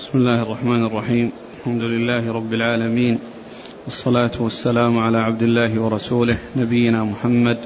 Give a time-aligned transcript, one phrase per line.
[0.00, 3.18] بسم الله الرحمن الرحيم الحمد لله رب العالمين
[3.84, 7.58] والصلاة والسلام على عبد الله ورسوله نبينا محمد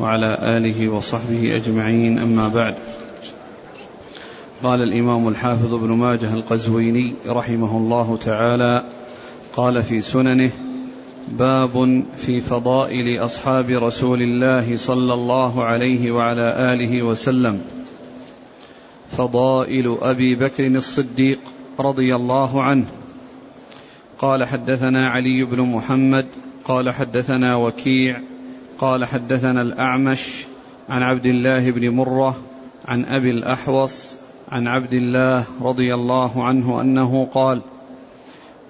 [0.00, 2.74] وعلى آله وصحبه أجمعين أما بعد
[4.62, 8.84] قال الإمام الحافظ ابن ماجه القزويني رحمه الله تعالى
[9.56, 10.50] قال في سننه
[11.28, 17.60] باب في فضائل أصحاب رسول الله صلى الله عليه وعلى آله وسلم
[19.18, 21.38] فضائل أبي بكر الصديق
[21.80, 22.86] رضي الله عنه
[24.18, 26.26] قال حدثنا علي بن محمد
[26.64, 28.20] قال حدثنا وكيع
[28.78, 30.44] قال حدثنا الاعمش
[30.88, 32.36] عن عبد الله بن مره
[32.88, 34.16] عن ابي الاحوص
[34.48, 37.62] عن عبد الله رضي الله عنه انه قال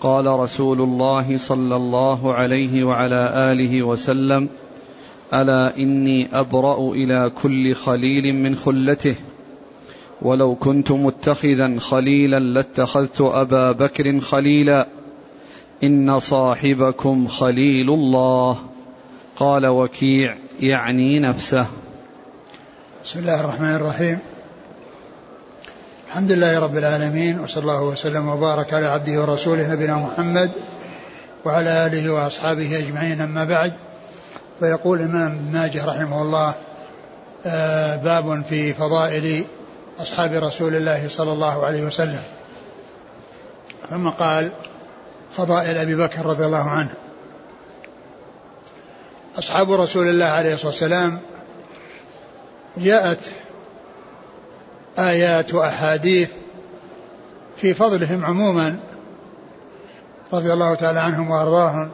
[0.01, 4.49] قال رسول الله صلى الله عليه وعلى اله وسلم
[5.35, 9.15] الا اني ابرا الى كل خليل من خلته
[10.23, 14.87] ولو كنت متخذا خليلا لاتخذت ابا بكر خليلا
[15.85, 18.59] ان صاحبكم خليل الله
[19.37, 21.66] قال وكيع يعني نفسه
[23.04, 24.18] بسم الله الرحمن الرحيم
[26.09, 30.51] الحمد لله رب العالمين وصلى الله وسلم وبارك على عبده ورسوله نبينا محمد
[31.46, 33.73] وعلى اله واصحابه اجمعين اما بعد
[34.60, 36.55] فيقول الامام ماجه رحمه الله
[37.46, 39.45] آه، باب في فضائل
[40.02, 42.23] أصحاب رسول الله صلى الله عليه وسلم
[43.90, 44.52] ثم قال
[45.32, 46.95] فضائل أبي بكر رضي الله عنه
[49.38, 51.18] أصحاب رسول الله عليه الصلاة والسلام
[52.76, 53.30] جاءت
[54.98, 56.30] آيات وأحاديث
[57.56, 58.80] في فضلهم عموما
[60.32, 61.90] رضي الله تعالى عنهم وأرضاهم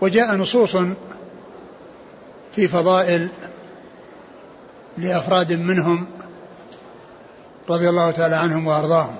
[0.00, 0.76] وجاء نصوص
[2.52, 3.28] في فضائل
[4.98, 6.06] لأفراد منهم
[7.70, 9.16] رضي الله تعالى عنهم وأرضاهم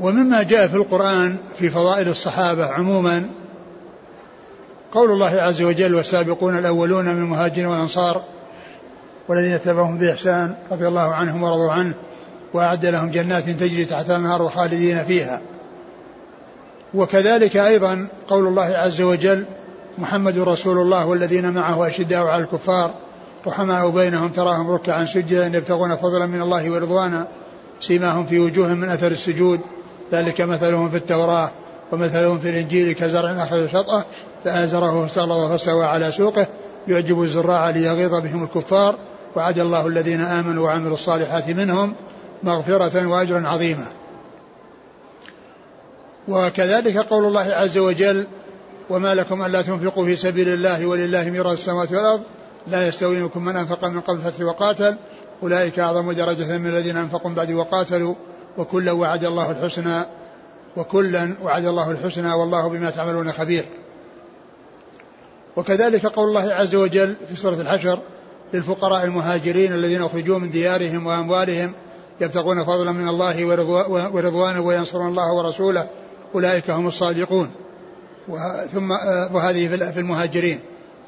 [0.00, 3.24] ومما جاء في القرآن في فضائل الصحابة عموما
[4.92, 8.22] قول الله عز وجل والسابقون الأولون من المهاجرين والأنصار
[9.28, 11.94] والذين اتبعهم بإحسان رضي الله عنهم ورضوا عنه
[12.54, 15.40] وأعد لهم جنات تجري تحتها النهار خالدين فيها
[16.94, 19.46] وكذلك أيضا قول الله عز وجل
[19.98, 22.90] محمد رسول الله والذين معه أشداء على الكفار
[23.46, 27.28] رحماء بينهم تراهم ركعا سجدا يبتغون فضلا من الله ورضوانا
[27.80, 29.60] سيماهم في وجوههم من أثر السجود
[30.12, 31.50] ذلك مثلهم في التوراة
[31.92, 34.04] ومثلهم في الإنجيل كزرع أخذ شطأه
[34.44, 36.46] فآزره فاستغلظ فاستوى على سوقه
[36.88, 38.94] يعجب الزراع ليغيظ بهم الكفار
[39.36, 41.94] وعد الله الذين آمنوا وعملوا الصالحات منهم
[42.42, 43.86] مغفرة وأجرا عظيما
[46.28, 48.26] وكذلك قول الله عز وجل
[48.90, 52.20] وما لكم ألا تنفقوا في سبيل الله ولله ميراث السماوات والأرض
[52.68, 54.96] لا يستوي منكم من أنفق من قبل الفتح وقاتل
[55.42, 58.14] أولئك أعظم درجة من الذين أنفقوا بعد وقاتلوا
[58.58, 60.00] وكلا وعد الله الحسنى
[60.76, 63.64] وكلا وعد الله الحسنى والله بما تعملون خبير
[65.56, 67.98] وكذلك قول الله عز وجل في سورة الحشر
[68.54, 71.72] للفقراء المهاجرين الذين أخرجوا من ديارهم وأموالهم
[72.20, 73.44] يبتغون فضلا من الله
[74.14, 75.88] ورضوانه وينصرون الله ورسوله
[76.34, 77.50] أولئك هم الصادقون
[78.72, 80.58] ثم آه، وهذه في المهاجرين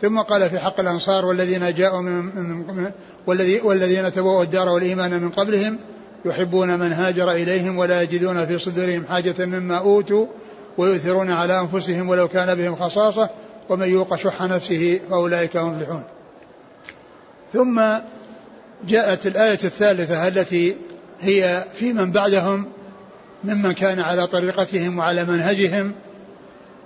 [0.03, 2.91] ثم قال في حق الأنصار والذين جاءوا من, من
[3.27, 5.79] والذي والذين تبوا الدار والإيمان من قبلهم
[6.25, 10.27] يحبون من هاجر إليهم ولا يجدون في صدورهم حاجة مما أوتوا
[10.79, 13.31] ويؤثرون على أنفسهم ولو كان بهم خصاصة
[13.69, 16.03] ومن يوق شح نفسه فأولئك هم المفلحون
[17.53, 17.81] ثم
[18.89, 20.77] جاءت الآية الثالثة التي
[21.21, 22.67] هي في من بعدهم
[23.45, 25.93] ممن كان على طريقتهم وعلى منهجهم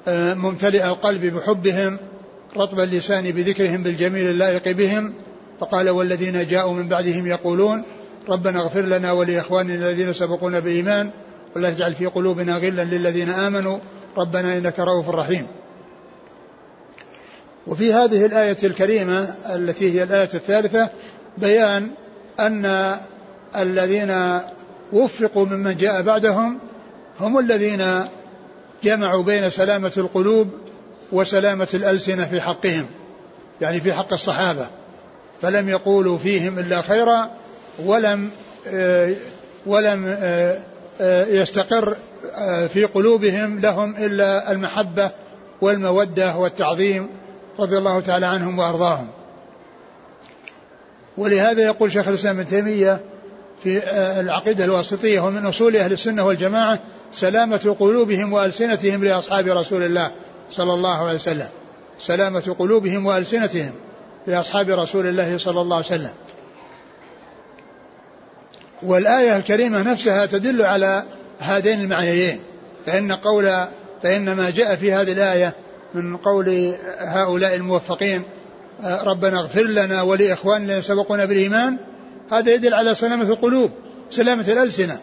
[0.08, 1.98] آه، ممتلئ القلب بحبهم
[2.56, 5.12] رطب اللسان بذكرهم بالجميل اللائق بهم
[5.60, 7.82] فقال والذين جاءوا من بعدهم يقولون
[8.28, 11.10] ربنا اغفر لنا ولإخواننا الذين سبقونا بإيمان
[11.56, 13.78] ولا تجعل في قلوبنا غلا للذين آمنوا
[14.16, 15.46] ربنا إنك رؤوف رحيم
[17.66, 20.88] وفي هذه الآية الكريمة التي هي الآية الثالثة
[21.38, 21.90] بيان
[22.40, 22.96] أن
[23.56, 24.40] الذين
[24.92, 26.58] وفقوا ممن جاء بعدهم
[27.20, 28.04] هم الذين
[28.84, 30.48] جمعوا بين سلامة القلوب
[31.12, 32.86] وسلامة الألسنة في حقهم
[33.60, 34.68] يعني في حق الصحابة
[35.42, 37.30] فلم يقولوا فيهم إلا خيرا
[37.84, 38.30] ولم
[38.68, 39.14] آه،
[39.66, 40.58] ولم آه،
[41.00, 41.96] آه، يستقر
[42.68, 45.10] في قلوبهم لهم إلا المحبة
[45.60, 47.08] والمودة والتعظيم
[47.58, 49.06] رضي الله تعالى عنهم وأرضاهم
[51.18, 53.00] ولهذا يقول شيخ الإسلام ابن تيمية
[53.62, 56.78] في آه، العقيدة الواسطية ومن أصول أهل السنة والجماعة
[57.12, 60.10] سلامة قلوبهم وألسنتهم لأصحاب رسول الله
[60.50, 61.48] صلى الله عليه وسلم
[61.98, 63.72] سلامة قلوبهم وألسنتهم
[64.26, 66.10] لأصحاب رسول الله صلى الله عليه وسلم
[68.82, 71.02] والآية الكريمة نفسها تدل على
[71.40, 72.40] هذين المعنيين
[72.86, 73.52] فإن قول
[74.02, 75.52] فإن ما جاء في هذه الآية
[75.94, 78.22] من قول هؤلاء الموفقين
[78.84, 81.76] آه، ربنا اغفر لنا ولإخواننا سبقونا بالإيمان
[82.32, 83.70] هذا يدل على سلامة القلوب
[84.10, 84.98] سلامة الألسنة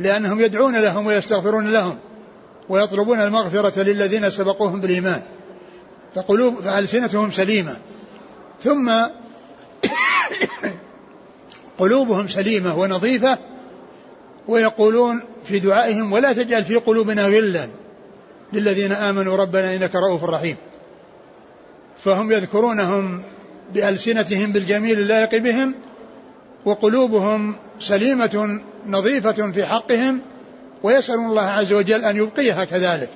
[0.00, 1.98] لأنهم يدعون لهم ويستغفرون لهم
[2.68, 5.22] ويطلبون المغفرة للذين سبقوهم بالإيمان
[6.14, 7.76] فقلوب فألسنتهم سليمة
[8.64, 8.92] ثم
[11.78, 13.38] قلوبهم سليمة ونظيفة
[14.48, 17.68] ويقولون في دعائهم ولا تجعل في قلوبنا غلا
[18.52, 20.56] للذين آمنوا ربنا إنك رؤوف رحيم
[22.04, 23.22] فهم يذكرونهم
[23.74, 25.74] بألسنتهم بالجميل اللائق بهم
[26.66, 30.20] وقلوبهم سليمة نظيفة في حقهم
[30.82, 33.10] ويسألون الله عز وجل أن يبقيها كذلك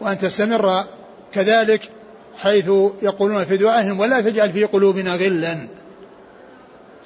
[0.00, 0.84] وأن تستمر
[1.34, 1.80] كذلك
[2.36, 2.68] حيث
[3.02, 5.68] يقولون في دعائهم ولا تجعل في قلوبنا غلا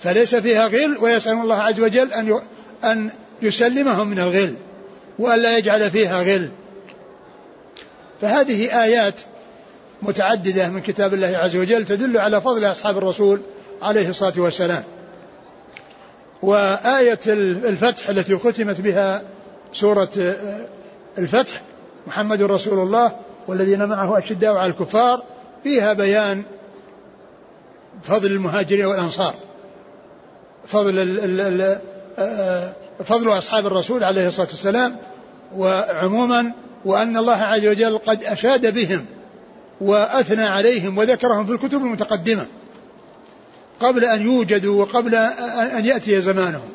[0.02, 2.40] فليس فيها غل ويسألون الله عز وجل أن
[2.84, 3.10] أن
[3.42, 4.54] يسلمهم من الغل
[5.18, 6.50] وألا يجعل فيها غل
[8.20, 9.14] فهذه آيات
[10.02, 13.40] متعددة من كتاب الله عز وجل تدل على فضل أصحاب الرسول
[13.82, 14.82] عليه الصلاة والسلام
[16.42, 17.18] وآية
[17.64, 19.22] الفتح التي ختمت بها
[19.72, 20.66] سورة آه،
[21.18, 21.60] الفتح
[22.06, 23.16] محمد رسول الله
[23.48, 25.22] والذين معه أشداء على الكفار
[25.64, 26.42] فيها بيان
[28.02, 29.34] فضل المهاجرين والأنصار
[30.66, 31.74] فضل
[32.18, 32.72] آه،
[33.04, 34.96] فضل أصحاب الرسول عليه الصلاة والسلام
[35.56, 36.52] وعموما
[36.84, 39.06] وأن الله عز وجل قد أشاد بهم
[39.80, 42.46] وأثنى عليهم وذكرهم في الكتب المتقدمة
[43.80, 45.14] قبل أن يوجدوا وقبل
[45.78, 46.68] أن يأتي زمانهم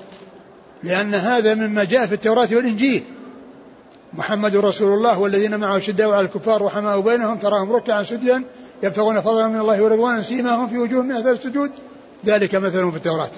[0.83, 3.03] لأن هذا مما جاء في التوراة والإنجيل
[4.13, 8.43] محمد رسول الله والذين معه شداء على الكفار رحماء بينهم تراهم ركعا سجدا
[8.83, 11.71] يبتغون فضلا من الله ورضوانا سيماهم في وجوههم من اثار السجود
[12.25, 13.29] ذلك مثلهم في التوراة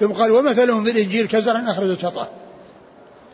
[0.00, 2.28] ثم قال ومثلهم في الإنجيل كزرع أخرج شطأه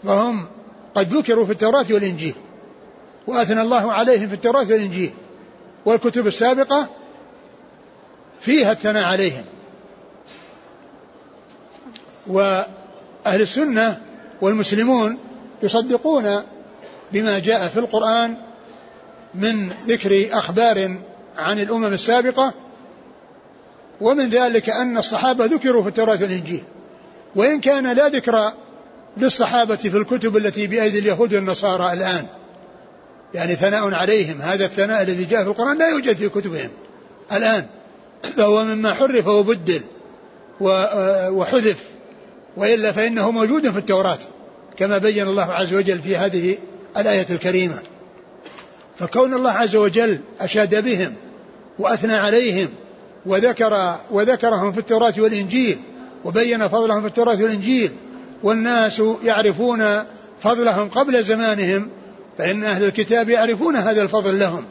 [0.04, 0.46] وهم
[0.94, 2.34] قد ذكروا في التوراة والإنجيل
[3.26, 5.10] وأثنى الله عليهم في التوراة والإنجيل
[5.84, 6.88] والكتب السابقة
[8.40, 9.44] فيها الثناء عليهم
[12.26, 12.76] وأهل
[13.40, 14.00] السنة
[14.42, 15.18] والمسلمون
[15.62, 16.42] يصدقون
[17.12, 18.36] بما جاء في القرآن
[19.34, 20.96] من ذكر أخبار
[21.38, 22.54] عن الأمم السابقة
[24.00, 26.64] ومن ذلك أن الصحابة ذكروا في التوراة والإنجيل
[27.36, 28.52] وإن كان لا ذكر
[29.16, 32.26] للصحابة في الكتب التي بأيدي اليهود والنصارى الآن
[33.34, 36.70] يعني ثناء عليهم هذا الثناء الذي جاء في القرآن لا يوجد في كتبهم
[37.32, 37.66] الآن
[38.36, 39.80] فهو مما حرف وبدل
[40.62, 41.84] آه، وحذف
[42.56, 44.18] وإلا فإنه موجود في التوراة
[44.76, 46.56] كما بين الله عز وجل في هذه
[46.96, 47.78] الآية الكريمة
[48.96, 51.14] فكون الله عز وجل أشاد بهم
[51.78, 52.68] وأثنى عليهم
[53.26, 55.78] وذكر وذكرهم في التوراة والإنجيل
[56.24, 57.90] وبين فضلهم في التوراة والإنجيل
[58.42, 59.84] والناس يعرفون
[60.40, 61.88] فضلهم قبل زمانهم
[62.38, 64.64] فإن أهل الكتاب يعرفون هذا الفضل لهم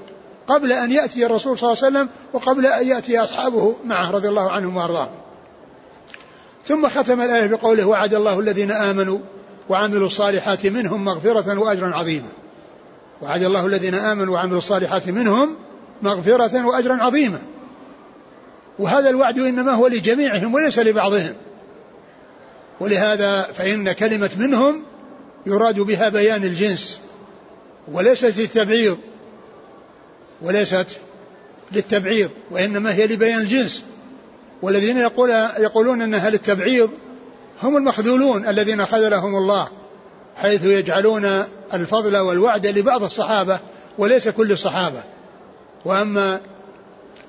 [0.48, 4.52] قبل أن يأتي الرسول صلى الله عليه وسلم وقبل أن يأتي أصحابه معه رضي الله
[4.52, 5.10] عنهم وأرضاهم
[6.68, 9.20] ثم ختم الآية بقوله وعد الله الذين آمنوا
[9.70, 12.28] وعملوا الصالحات منهم مغفرة وأجرا عظيما
[13.22, 15.56] وعد الله الذين آمنوا وعملوا الصالحات منهم
[16.02, 17.40] مغفرة وأجرا عظيما
[18.80, 21.34] وهذا الوعد إنما هو لجميعهم وليس لبعضهم
[22.80, 24.84] ولهذا فإن كلمة منهم
[25.46, 27.00] يراد بها بيان الجنس
[27.92, 28.98] وليست التبعيض
[30.46, 30.98] وليست
[31.72, 33.84] للتبعيض وإنما هي لبيان الجنس
[34.62, 36.90] والذين يقول يقولون أنها للتبعيض
[37.64, 39.70] هم المخذولون الذين خذلهم الله
[40.36, 43.60] حيث يجعلون الفضل والوعد لبعض الصحابة
[43.98, 45.04] وليس كل الصحابة
[45.86, 46.40] وأما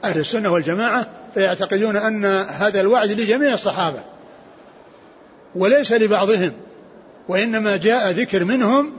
[0.04, 3.98] أهل السنة والجماعة فيعتقدون أن هذا الوعد لجميع الصحابة
[5.54, 6.52] وليس لبعضهم
[7.28, 8.92] وإنما جاء ذكر منهم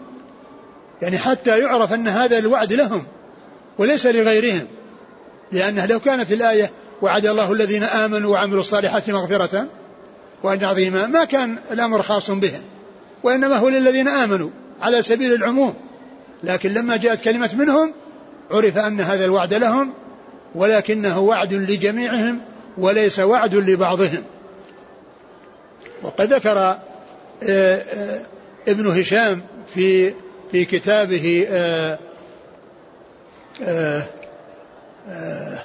[1.01, 3.05] يعني حتى يعرف أن هذا الوعد لهم
[3.77, 4.65] وليس لغيرهم
[5.51, 6.69] لأنه لو كانت الآية
[7.01, 9.65] وعد الله الذين آمنوا وعملوا الصالحات مغفرة
[10.43, 12.61] وأن عظيما ما كان الأمر خاص بهم
[13.23, 14.49] وإنما هو للذين آمنوا
[14.81, 15.73] على سبيل العموم
[16.43, 17.93] لكن لما جاءت كلمة منهم
[18.51, 19.93] عرف أن هذا الوعد لهم
[20.55, 22.39] ولكنه وعد لجميعهم
[22.77, 24.23] وليس وعد لبعضهم
[26.01, 26.85] وقد ذكر آه،
[27.43, 28.21] آه،
[28.67, 29.41] ابن هشام
[29.73, 30.13] في
[30.51, 31.97] في كتابه آه،
[33.63, 34.03] آه،
[35.09, 35.59] آه،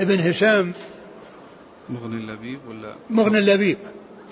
[0.00, 0.72] ابن هشام
[1.88, 3.76] مغني اللبيب ولا مغني اللبيب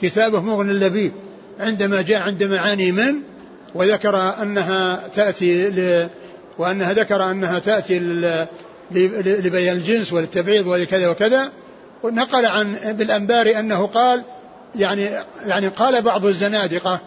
[0.02, 1.12] كتابه مغني اللبيب
[1.60, 3.14] عندما جاء عند معاني من
[3.74, 6.08] وذكر انها تاتي ل
[6.58, 7.98] وانها ذكر انها تاتي
[8.90, 11.52] لبيان الجنس وللتبعيض ولكذا وكذا
[12.02, 14.24] ونقل عن بالانباري انه قال
[14.74, 15.10] يعني
[15.46, 17.00] يعني قال بعض الزنادقه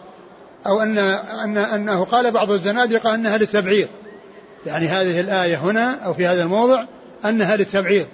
[0.66, 3.88] او ان ان انه قال بعض الزنادقه انها للتبعيض
[4.66, 6.84] يعني هذه الآية هنا أو في هذا الموضع
[7.24, 8.06] أنها للتبعيض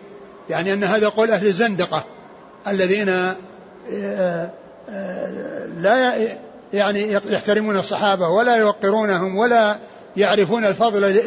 [0.51, 2.05] يعني أن هذا قول أهل الزندقة
[2.69, 3.09] الذين
[3.93, 4.51] آه،
[4.91, 6.15] آه، لا
[6.73, 9.77] يعني يحترمون الصحابة ولا يوقرونهم ولا
[10.17, 11.21] يعرفون الفضل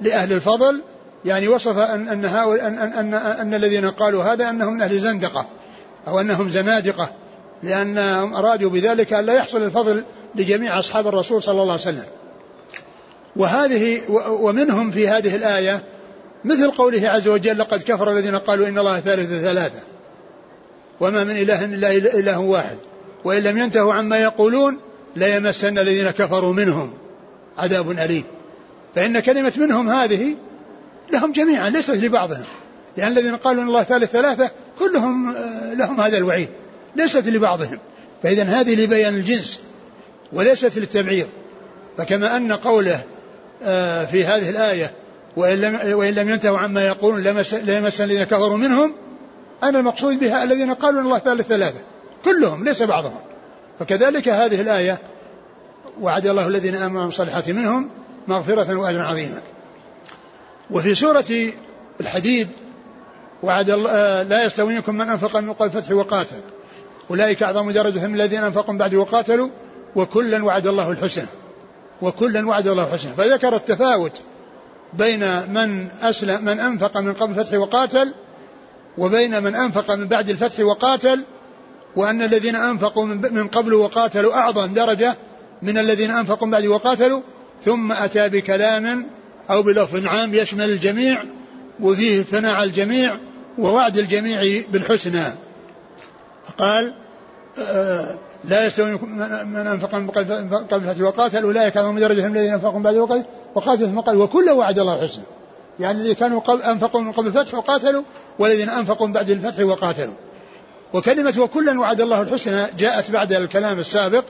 [0.00, 0.82] لأهل الفضل
[1.24, 5.48] يعني وصف أن أن, أن, أن, أن الذين قالوا هذا أنهم من أهل الزندقة
[6.08, 7.10] أو أنهم زنادقة
[7.62, 10.04] لأنهم أرادوا بذلك أن لا يحصل الفضل
[10.34, 12.04] لجميع أصحاب الرسول صلى الله عليه وسلم
[13.36, 14.00] وهذه
[14.40, 15.82] ومنهم في هذه الآية
[16.44, 19.78] مثل قوله عز وجل لقد كفر الذين قالوا إن الله ثالث ثلاثة
[21.00, 22.76] وما من إله إلا إله واحد
[23.24, 24.78] وإن لم ينتهوا عما يقولون
[25.16, 26.92] ليمسن الذين كفروا منهم
[27.58, 28.24] عذاب أليم
[28.94, 30.34] فإن كلمة منهم هذه
[31.12, 32.42] لهم جميعا ليست لبعضهم
[32.96, 36.48] لأن الذين قالوا إن الله ثالث ثلاثة كلهم آه، لهم هذا الوعيد
[36.96, 37.78] ليست لبعضهم
[38.22, 39.60] فإذا هذه لبيان الجنس
[40.32, 41.26] وليست للتبعير
[41.98, 43.00] فكما أن قوله
[43.62, 44.90] آه، في هذه الآية
[45.36, 47.22] وإن لم, وإن لم ينتهوا عما يقولون
[47.64, 48.92] لمس الذين كفروا منهم
[49.62, 51.80] أنا المقصود بها الذين قالوا إن الله ثالث ثلاثة
[52.24, 53.16] كلهم ليس بعضهم
[53.78, 54.98] فكذلك هذه الآية
[56.00, 57.90] وعد الله الذين آمنوا بالصالحات منهم
[58.28, 59.40] مغفرة وأجرا عظيما
[60.70, 61.50] وفي سورة
[62.00, 62.48] الحديد
[63.42, 66.36] وعد الله آه، لا يستوي منكم من أنفق من قبل الفتح وقاتل
[67.10, 69.48] أولئك أعظم درجة من الذين أنفقوا بعد وقاتلوا
[69.96, 71.26] وكلا وعد الله الحسنى
[72.04, 74.20] وكلا وعد الله الحسنى فذكر التفاوت
[74.92, 78.14] بين من أسلم من أنفق من قبل الفتح وقاتل
[78.98, 81.22] وبين من أنفق من بعد الفتح وقاتل
[81.96, 85.16] وأن الذين أنفقوا من قبل وقاتلوا أعظم درجة
[85.62, 87.20] من الذين أنفقوا من بعد وقاتلوا
[87.64, 89.06] ثم أتى بكلام
[89.50, 91.24] أو بلفظ عام يشمل الجميع
[91.80, 93.16] وفيه ثناء الجميع
[93.58, 95.22] ووعد الجميع بالحسنى
[96.48, 96.94] فقال
[97.58, 98.14] آه،
[98.48, 100.32] لا يستوي من انفق من قبل
[100.90, 103.24] الفتح وقاتل اولئك هم درجهم الذين انفقوا من بعد وقاتل
[103.54, 105.24] وقاتل ثم قال وكل وعد الله حسنى
[105.80, 108.02] يعني اللي كانوا انفقوا من قبل الفتح وقاتلوا
[108.38, 110.14] والذين انفقوا من بعد الفتح وقاتلوا
[110.92, 114.24] وكلمة وكلا وعد الله الحسنى جاءت بعد الكلام السابق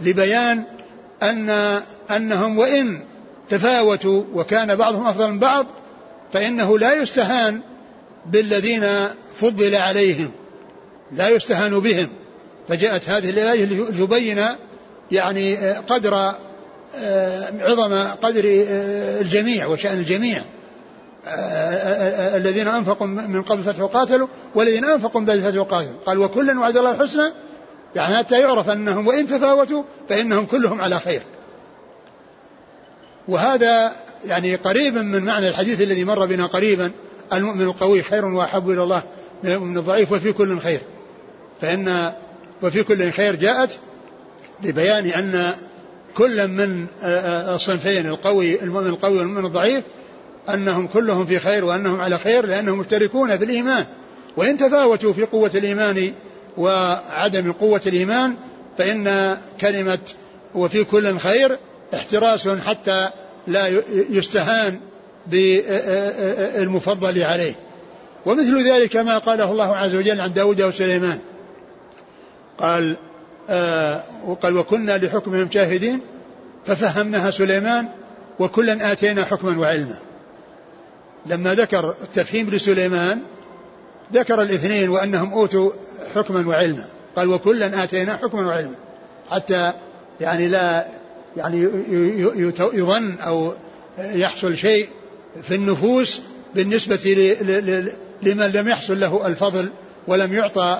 [0.00, 0.62] لبيان
[1.22, 1.50] أن
[2.16, 3.00] أنهم وإن
[3.48, 5.66] تفاوتوا وكان بعضهم أفضل من بعض
[6.32, 7.60] فإنه لا يستهان
[8.26, 8.82] بالذين
[9.34, 10.30] فضل عليهم
[11.12, 12.08] لا يستهان بهم
[12.70, 14.38] فجاءت هذه الآية لتبين
[15.12, 16.14] يعني آه، قدر
[16.94, 20.44] آه، عظم قدر آه، الجميع وشأن الجميع
[22.36, 26.76] الذين انفقوا من قبل فتح وقاتلوا والذين انفقوا من بعد فتح وقاتلوا قال وكلا وعد
[26.76, 27.30] الله الحسنى
[27.96, 31.22] يعني حتى يعرف انهم وان تفاوتوا فانهم كلهم على خير.
[33.28, 33.92] وهذا
[34.26, 36.90] يعني قريبا من معنى الحديث الذي مر بنا قريبا
[37.32, 39.02] المؤمن القوي خير واحب الى الله
[39.42, 40.80] من الضعيف وفي كل خير.
[41.60, 42.12] فان
[42.62, 43.78] وفي كل خير جاءت
[44.62, 45.52] لبيان أن
[46.16, 49.84] كل من آه، آه، الصنفين القوي المؤمن القوي والمؤمن الضعيف
[50.48, 53.84] أنهم كلهم في خير وأنهم على خير لأنهم مشتركون في الإيمان
[54.36, 56.12] وإن تفاوتوا في قوة الإيمان
[56.58, 58.34] وعدم قوة الإيمان
[58.78, 59.98] فإن كلمة
[60.54, 61.58] وفي كل خير
[61.94, 63.08] احتراس حتى
[63.46, 64.80] لا يستهان
[65.26, 67.54] بالمفضل عليه
[68.26, 71.18] ومثل ذلك ما قاله الله عز وجل عن داود وسليمان
[72.60, 72.96] قال
[73.48, 76.00] آه وقال وكنا لحكمهم شاهدين
[76.66, 77.88] ففهمناها سليمان
[78.38, 79.96] وكلا آتينا حكما وعلما
[81.26, 83.20] لما ذكر التفهيم لسليمان
[84.12, 85.70] ذكر الاثنين وأنهم أوتوا
[86.14, 86.84] حكما وعلما
[87.16, 88.74] قال وكلا آتينا حكما وعلما
[89.30, 89.72] حتى
[90.20, 90.86] يعني لا
[91.36, 91.68] يعني
[92.58, 93.52] يظن أو
[93.98, 94.88] يحصل شيء
[95.42, 96.20] في النفوس
[96.54, 97.16] بالنسبة
[98.22, 99.68] لمن لم يحصل له الفضل
[100.06, 100.78] ولم يعطى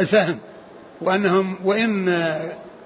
[0.00, 0.38] الفهم
[1.02, 2.04] وأنهم وإن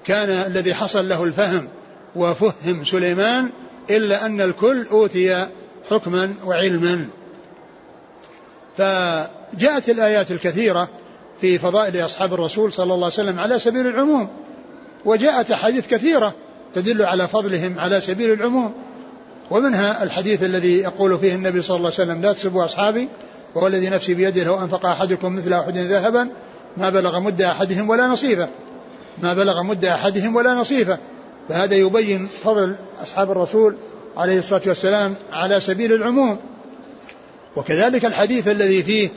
[0.05, 1.67] كان الذي حصل له الفهم
[2.15, 3.49] وفهم سليمان
[3.89, 5.47] إلا أن الكل أوتي
[5.89, 7.05] حكما وعلما
[8.77, 10.87] فجاءت الآيات الكثيرة
[11.41, 14.29] في فضائل أصحاب الرسول صلى الله عليه وسلم على سبيل العموم
[15.05, 16.33] وجاءت أحاديث كثيرة
[16.75, 18.73] تدل على فضلهم على سبيل العموم
[19.51, 23.07] ومنها الحديث الذي يقول فيه النبي صلى الله عليه وسلم لا تسبوا أصحابي
[23.55, 26.29] وهو الذي نفسي بيده لو أنفق أحدكم مثل أحد ذهبا
[26.79, 28.47] ما بلغ مد أحدهم ولا نصيفه
[29.23, 30.97] ما بلغ مد أحدهم ولا نصيفه
[31.49, 33.75] فهذا يبين فضل أصحاب الرسول
[34.17, 36.37] عليه الصلاة والسلام على سبيل العموم
[37.55, 39.09] وكذلك الحديث الذي فيه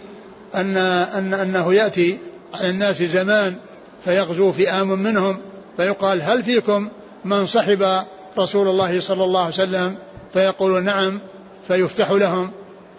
[0.54, 2.19] أن, أن أنه يأتي
[2.54, 3.54] على الناس زمان
[4.04, 5.38] فيغزو فئام منهم
[5.76, 6.88] فيقال هل فيكم
[7.25, 8.02] من صحب
[8.38, 9.99] رسول الله صلى الله عليه وسلم
[10.33, 11.21] فيقول نعم
[11.69, 12.50] فيفتح لهم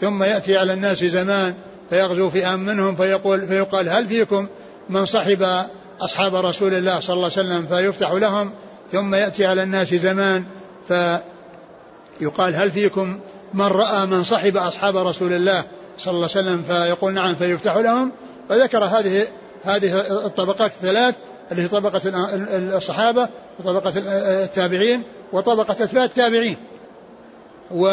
[0.02, 1.54] ثم يأتي على الناس زمان
[1.90, 4.48] فيغزو فئام منهم فيقول فيقال هل فيكم
[4.90, 5.48] من صحب
[6.02, 8.52] أصحاب رسول الله صلى الله عليه وسلم فيفتح لهم
[8.92, 10.44] ثم يأتي على الناس زمان
[10.88, 13.20] فيقال هل فيكم
[13.54, 15.64] من رأى من صحب أصحاب رسول الله
[15.98, 18.12] صلى الله عليه وسلم فيقول نعم فيفتح لهم
[18.50, 19.28] فذكر هذه
[19.64, 21.16] هذه الطبقات الثلاث
[21.52, 22.02] اللي هي طبقة
[22.78, 23.94] الصحابة وطبقة
[24.44, 26.56] التابعين وطبقة أتباع التابعين
[27.72, 27.86] و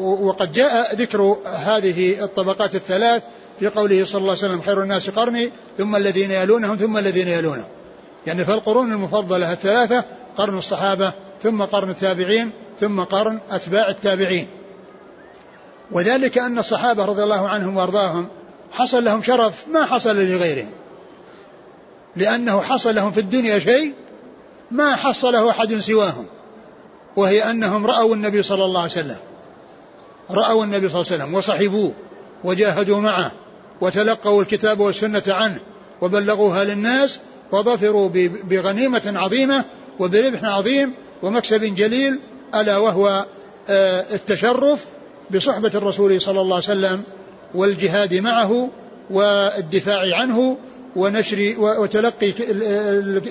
[0.00, 3.22] وقد جاء ذكر هذه الطبقات الثلاث
[3.58, 7.64] في قوله صلى الله عليه وسلم خير الناس قرني ثم الذين يلونهم ثم الذين يلونهم
[8.26, 10.04] يعني فالقرون المفضلة الثلاثة
[10.36, 14.48] قرن الصحابة ثم قرن التابعين ثم قرن أتباع التابعين
[15.92, 18.28] وذلك أن الصحابة رضي الله عنهم وأرضاهم
[18.72, 20.70] حصل لهم شرف ما حصل لغيرهم
[22.16, 23.92] لأنه حصل لهم في الدنيا شيء
[24.70, 26.26] ما حصله أحد سواهم
[27.16, 29.16] وهي أنهم رأوا النبي صلى الله عليه وسلم
[30.30, 31.92] رأوا النبي صلى الله عليه وسلم وصحبوه
[32.44, 33.32] وجاهدوا معه
[33.80, 35.58] وتلقوا الكتاب والسنة عنه
[36.02, 37.18] وبلغوها للناس
[37.52, 38.08] وظفروا
[38.44, 39.64] بغنيمة عظيمة
[39.98, 40.92] وبربح عظيم
[41.22, 42.18] ومكسب جليل
[42.54, 43.26] ألا وهو
[43.68, 44.86] آه، التشرف
[45.30, 47.02] بصحبة الرسول صلى الله عليه وسلم
[47.54, 48.70] والجهاد معه
[49.10, 50.58] والدفاع عنه
[50.96, 52.34] ونشر وتلقي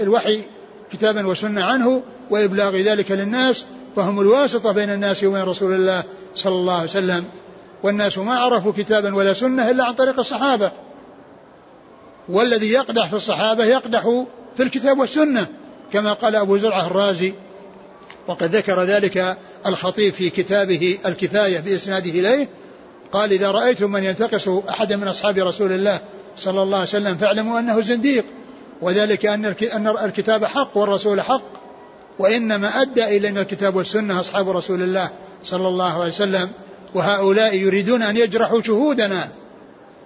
[0.01, 0.41] الوحي
[0.91, 6.03] كتابا وسنة عنه وإبلاغ ذلك للناس وهم الواسطة بين الناس وبين رسول الله
[6.35, 7.25] صلى الله عليه وسلم
[7.83, 10.71] والناس ما عرفوا كتابا ولا سنة إلا عن طريق الصحابة
[12.29, 14.03] والذي يقدح في الصحابة يقدح
[14.57, 15.47] في الكتاب والسنة
[15.93, 17.33] كما قال أبو زرعة الرازي
[18.27, 22.47] وقد ذكر ذلك الخطيب في كتابه الكفاية بإسناده إليه
[23.11, 25.99] قال إذا رأيتم من ينتقص أحدا من أصحاب رسول الله
[26.37, 28.25] صلى الله عليه وسلم فاعلموا أنه زنديق
[28.81, 31.64] وذلك أن الكتاب حق والرسول حق
[32.19, 35.09] وإنما أدى إلينا الكتاب والسنة أصحاب رسول الله
[35.43, 36.49] صلى الله عليه وسلم
[36.93, 39.29] وهؤلاء يريدون أن يجرحوا شهودنا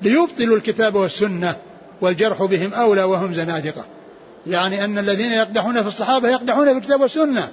[0.02, 1.56] ليبطلوا الكتاب والسنة
[2.02, 3.86] والجرح بهم أولى وهم زنادقة
[4.48, 7.48] يعني أن الذين يقدحون في الصحابة يقدحون في الكتاب والسنة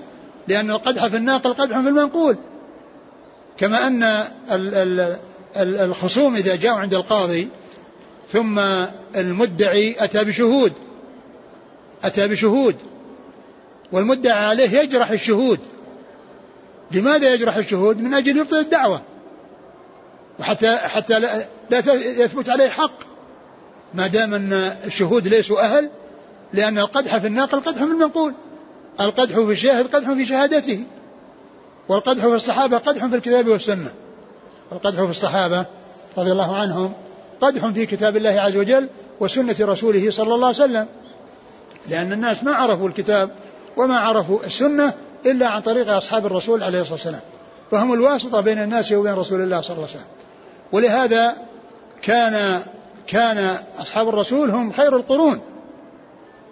[0.48, 2.36] لأن القدح في الناقل قدح في المنقول
[3.58, 4.24] كما أن
[5.56, 7.48] الخصوم إذا جاءوا عند القاضي
[8.32, 8.60] ثم
[9.16, 10.72] المدعي أتى بشهود
[12.04, 12.76] أتى بشهود
[13.92, 15.60] والمدعى عليه يجرح الشهود
[16.90, 19.02] لماذا يجرح الشهود من أجل يبطل الدعوة
[20.40, 22.98] وحتى حتى لا, لا يثبت عليه حق
[23.94, 24.52] ما دام أن
[24.86, 25.90] الشهود ليسوا أهل
[26.52, 28.34] لأن القدح في الناقل قدح في المنقول
[29.00, 30.84] القدح في الشاهد قدح في شهادته
[31.88, 33.90] والقدح في الصحابة قدح في الكتاب والسنة
[34.72, 35.66] القدح في الصحابة
[36.18, 36.92] رضي الله عنهم
[37.40, 38.88] قدح في كتاب الله عز وجل
[39.20, 40.86] وسنة رسوله صلى الله عليه وسلم
[41.88, 43.30] لأن الناس ما عرفوا الكتاب
[43.76, 44.92] وما عرفوا السنة
[45.26, 47.20] إلا عن طريق أصحاب الرسول عليه الصلاة والسلام
[47.70, 50.10] فهم الواسطة بين الناس وبين رسول الله صلى الله عليه وسلم
[50.72, 51.36] ولهذا
[52.02, 52.60] كان
[53.06, 55.40] كان أصحاب الرسول هم خير القرون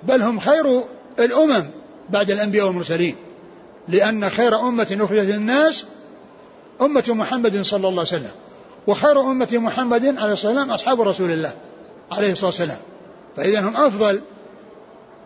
[0.02, 0.80] بل هم خير
[1.18, 1.64] الأمم
[2.10, 3.16] بعد الأنبياء والمرسلين
[3.88, 5.84] لأن خير أمة أخرجت للناس
[6.80, 8.30] أمة محمد صلى الله عليه وسلم
[8.86, 11.52] وخير أمة محمد عليه الصلاة والسلام أصحاب رسول الله
[12.12, 12.78] عليه الصلاة والسلام
[13.36, 14.20] فإذا هم أفضل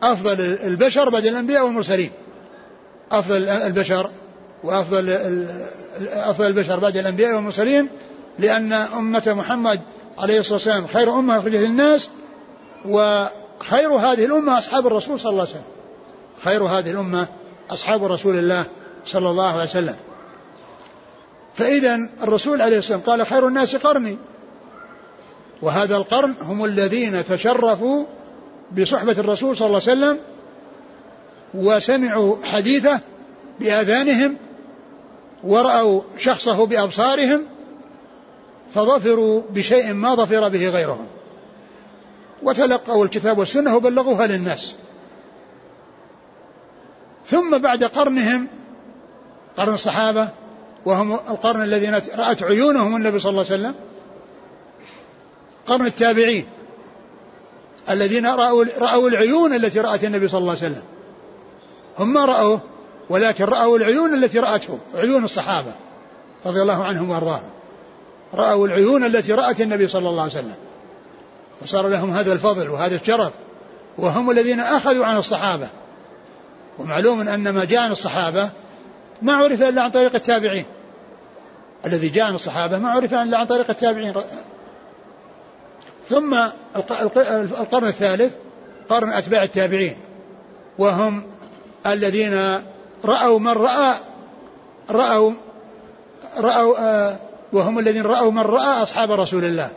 [0.02, 2.10] أفضل البشر بعد الأنبياء والمرسلين
[3.12, 4.10] أفضل البشر
[4.64, 5.10] وأفضل
[6.12, 7.88] أفضل البشر بعد الأنبياء والمرسلين
[8.38, 9.80] لأن أمة محمد
[10.18, 12.08] عليه الصلاة والسلام خير أمة أخرجت الناس
[12.84, 15.62] وخير هذه الأمة أصحاب الرسول صلى الله عليه وسلم
[16.44, 17.26] خير هذه الأمة
[17.70, 18.64] أصحاب رسول الله
[19.06, 19.96] صلى الله عليه وسلم
[21.54, 24.18] فإذا الرسول عليه الصلاة والسلام قال خير الناس قرني
[25.62, 28.04] وهذا القرن هم الذين تشرفوا
[28.76, 30.18] بصحبة الرسول صلى الله عليه وسلم
[31.54, 33.00] وسمعوا حديثه
[33.60, 34.36] بآذانهم
[35.44, 37.42] ورأوا شخصه بأبصارهم
[38.74, 41.06] فظفروا بشيء ما ظفر به غيرهم
[42.42, 44.74] وتلقوا الكتاب والسنة وبلغوها للناس
[47.26, 48.46] ثم بعد قرنهم
[49.56, 50.28] قرن الصحابة
[50.86, 53.74] وهم القرن الذين رأت عيونهم النبي صلى الله عليه وسلم
[55.66, 56.44] قرن التابعين
[57.90, 60.82] الذين رأوا, رأوا العيون التي رأت النبي صلى الله عليه وسلم
[61.98, 62.60] هم ما رأوه
[63.10, 65.72] ولكن رأوا العيون التي رأته عيون الصحابة
[66.46, 67.50] رضي الله عنهم وأرضاهم
[68.34, 70.54] رأوا العيون التي رأت النبي صلى الله عليه وسلم
[71.62, 73.32] وصار لهم هذا الفضل وهذا الشرف
[73.98, 75.68] وهم الذين أخذوا عن الصحابة
[76.78, 78.48] ومعلوم أن ما جاء عن الصحابة
[79.22, 80.64] ما عرف إلا عن طريق التابعين
[81.84, 84.14] الذي جاء عن الصحابة ما عرف إلا عن طريق التابعين
[86.10, 86.34] ثم
[87.60, 88.32] القرن الثالث
[88.88, 89.96] قرن أتباع التابعين
[90.78, 91.22] وهم
[91.86, 92.34] الذين
[93.04, 93.94] رأوا من رأى
[94.90, 95.32] رأوا
[96.38, 97.16] رأوا آه،
[97.52, 99.70] وهم الذين رأوا من رأى أصحاب رسول الله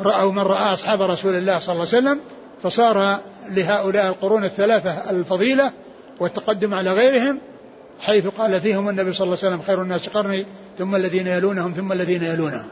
[0.00, 2.20] رأوا من رأى أصحاب رسول الله صلى الله عليه وسلم
[2.62, 3.18] فصار
[3.50, 5.72] لهؤلاء القرون الثلاثة الفضيلة
[6.20, 7.38] والتقدم على غيرهم
[8.00, 10.46] حيث قال فيهم النبي صلى الله عليه وسلم خير الناس قرني
[10.78, 12.66] ثم الذين يلونهم ثم الذين يلونهم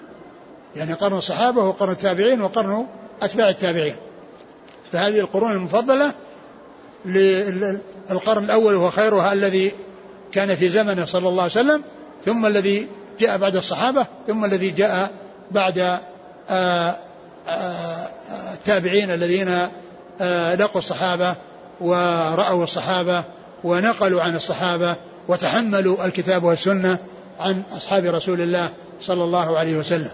[0.77, 2.87] يعني قرن الصحابة وقرن التابعين وقرن
[3.23, 3.95] أتباع التابعين
[4.93, 6.13] فهذه القرون المفضلة
[7.07, 9.73] للقرن الأول وهو خيرها الذي
[10.33, 11.83] كان في زمنه صلى الله عليه وسلم
[12.25, 12.89] ثم الذي
[13.21, 15.11] جاء بعد الصحابة ثم الذي جاء
[15.51, 15.79] بعد
[16.51, 16.97] آه،
[17.49, 18.09] آه،
[18.55, 19.49] التابعين الذين
[20.21, 21.35] آه، لقوا الصحابة
[21.81, 23.25] ورأوا الصحابة
[23.65, 24.97] ونقلوا عن الصحابة
[25.29, 26.99] وتحملوا الكتاب والسنة
[27.41, 28.69] عن أصحاب رسول الله
[29.01, 30.11] صلى الله عليه وسلم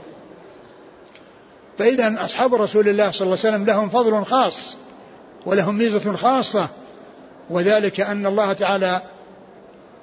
[1.78, 4.76] فإذا أصحاب رسول الله صلى الله عليه وسلم لهم فضل خاص
[5.46, 6.68] ولهم ميزة خاصة
[7.50, 9.00] وذلك أن الله تعالى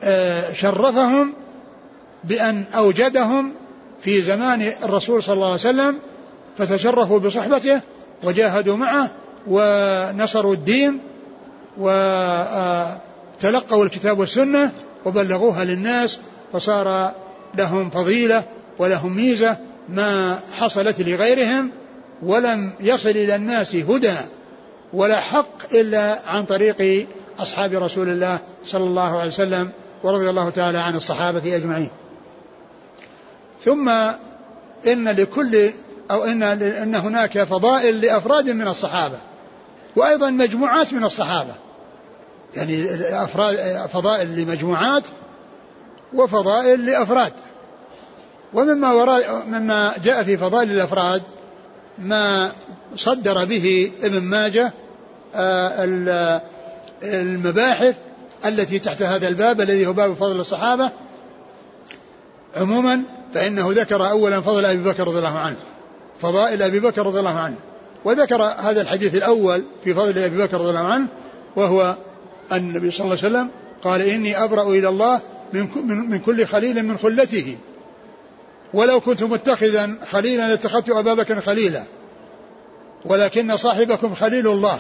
[0.04, 1.34] آه، شرفهم
[2.24, 3.54] بأن أوجدهم
[4.02, 5.98] في زمان الرسول صلى الله عليه وسلم
[6.58, 7.82] فتشرفوا بصحبته
[8.24, 9.12] وجاهدوا معه
[9.48, 11.00] ونصروا الدين
[11.78, 12.62] وتلقوا
[13.72, 14.72] آه، الكتاب والسنة
[15.06, 16.20] وبلغوها للناس
[16.54, 17.12] فصار
[17.56, 18.44] لهم فضيلة
[18.80, 19.58] ولهم ميزة
[19.94, 21.70] ما حصلت لغيرهم
[22.24, 24.16] ولم يصل إلى الناس هدى
[24.94, 27.08] ولا حق إلا عن طريق
[27.40, 29.72] أصحاب رسول الله صلى الله عليه وسلم
[30.04, 31.90] ورضي الله تعالى عن الصحابة أجمعين
[33.66, 33.90] ثم
[34.88, 35.70] إن لكل
[36.12, 39.18] أو إن, إن هناك فضائل لأفراد من الصحابة
[39.96, 41.54] وأيضا مجموعات من الصحابة
[42.56, 42.86] يعني
[43.24, 45.04] أفراد فضائل لمجموعات
[46.14, 47.34] وفضائل لأفراد
[48.54, 51.22] ومما وراء مما جاء في فضائل الافراد
[52.00, 52.52] ما
[52.96, 54.74] صدر به ابن ماجه
[55.36, 55.84] آه،
[57.04, 57.96] المباحث
[58.46, 60.92] التي تحت هذا الباب الذي هو باب فضل الصحابه
[62.56, 63.02] عموما
[63.34, 65.56] فانه ذكر اولا فضل ابي بكر رضي الله عنه
[66.22, 67.56] فضائل ابي بكر رضي الله عنه
[68.06, 71.08] وذكر هذا الحديث الاول في فضل ابي بكر رضي الله عنه
[71.56, 71.96] وهو
[72.54, 73.50] النبي صلى الله عليه وسلم
[73.84, 75.22] قال اني ابرا الى الله
[75.54, 75.68] من
[76.10, 77.58] من كل خليل من خلته
[78.74, 81.84] ولو كنت متخذا خليلا لاتخذت أبا بكر خليلا
[83.06, 84.80] ولكن صاحبكم خليل الله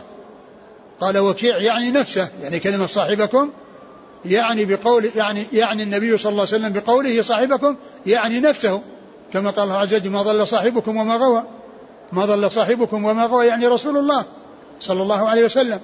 [1.02, 3.52] قال وكيع يعني نفسه يعني كلمة صاحبكم
[4.26, 7.76] يعني بقول يعني يعني النبي صلى الله عليه وسلم بقوله صاحبكم
[8.06, 8.82] يعني نفسه
[9.34, 11.44] كما قال الله عز وجل ما ضل صاحبكم وما غوى
[12.12, 14.26] ما ضل صاحبكم وما غوى يعني رسول الله
[14.82, 15.80] صلى الله عليه وسلم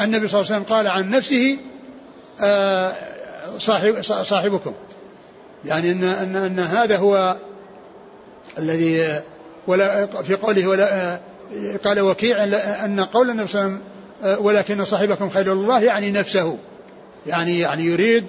[0.00, 1.56] النبي صلى الله عليه وسلم قال عن نفسه
[2.42, 2.92] آه،
[3.58, 4.72] صاحب صاحبكم
[5.66, 7.36] يعني أن, أن, أن هذا هو
[8.58, 9.20] الذي
[9.66, 11.18] ولا في قوله ولا
[11.84, 12.44] قال وكيع
[12.84, 13.94] أن قول النبي صلى الله عليه وسلم
[14.32, 16.56] أه، ولكن صاحبكم خير الله يعني نفسه
[17.26, 18.24] يعني يعني يريد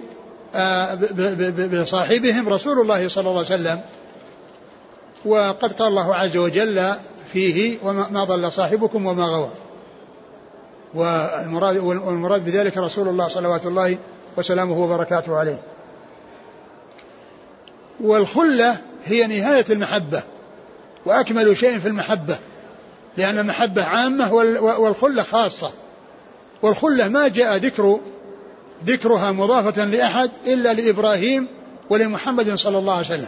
[0.56, 0.93] آه،
[1.82, 3.82] بصاحبهم رسول الله صلى الله عليه وسلم
[5.26, 6.91] وقد قال الله عز وجل
[7.34, 9.50] فيه وما ضل صاحبكم وما غوى
[10.93, 13.98] والمراد والمراد بذلك رسول الله صلوات الله
[14.38, 15.60] وسلامه وبركاته عليه
[18.01, 20.23] والخلة هي نهاية المحبة
[21.05, 22.38] وأكمل شيء في المحبة
[23.17, 25.71] لأن المحبة عامة والخلة خاصة
[26.62, 27.99] والخلة ما جاء ذكر
[28.86, 31.47] ذكرها مضافة لأحد إلا لإبراهيم
[31.89, 33.27] ولمحمد صلى الله عليه وسلم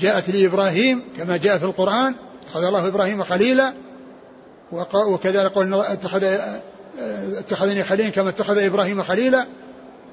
[0.00, 2.14] جاءت لإبراهيم كما جاء في القرآن
[2.44, 3.72] اتخذ الله إبراهيم خليلا
[5.06, 6.36] وكذلك قلنا اتخذ
[7.36, 9.46] اتخذني خليلا كما اتخذ إبراهيم خليلا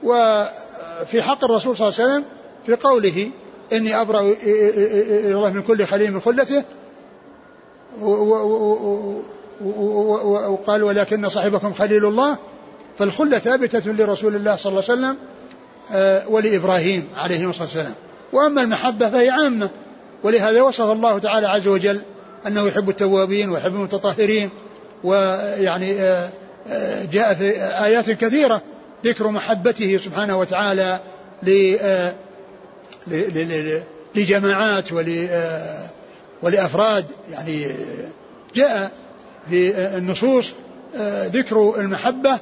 [0.04, 2.26] وفي حق الرسول صلى الله عليه وسلم
[2.66, 3.30] في قوله
[3.74, 6.64] إني أبرأ إلى الله من كل خليل من خلته
[10.42, 12.38] وقال ولكن صاحبكم خليل الله
[12.98, 15.18] فالخلة ثابتة لرسول الله صلى الله عليه وسلم
[15.94, 17.94] آه، ولإبراهيم عليه الصلاة والسلام
[18.34, 19.70] وأما المحبة فهي عامة
[20.24, 22.02] ولهذا وصف الله تعالى عز وجل
[22.48, 24.50] أنه يحب التوابين ويحب المتطهرين
[25.04, 26.30] ويعني آه،
[26.70, 27.52] آه، جاء في
[27.86, 28.62] آيات كثيرة
[29.06, 31.00] ذكر محبته سبحانه وتعالى
[34.16, 35.86] لجماعات آه،
[36.42, 37.76] ولأفراد يعني آه،
[38.56, 38.92] جاء
[39.50, 40.52] في آه، النصوص
[41.26, 42.40] ذكر المحبة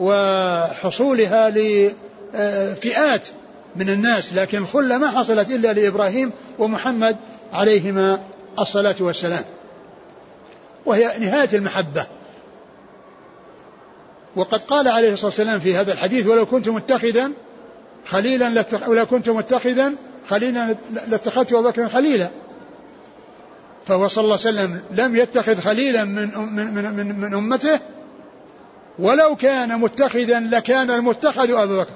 [0.00, 3.28] وحصولها لفئات
[3.76, 7.16] من الناس لكن الخلة ما حصلت إلا لإبراهيم ومحمد
[7.52, 8.20] عليهما
[8.58, 9.44] الصلاة والسلام
[10.84, 12.06] وهي نهاية المحبة
[14.36, 17.30] وقد قال عليه الصلاة والسلام في هذا الحديث ولو كنت متخذا
[18.10, 19.92] خليلا ولو كنت متخذا
[20.28, 22.30] خليلا لاتخذت ابا بكر خليلا
[23.86, 27.80] فهو صلى الله عليه وسلم لم يتخذ خليلا من من من, من, من امته
[28.98, 31.90] ولو كان متخذا لكان المتخذ ابا بكر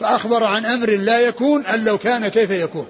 [0.00, 2.86] فاخبر عن امر لا يكون ان لو كان كيف يكون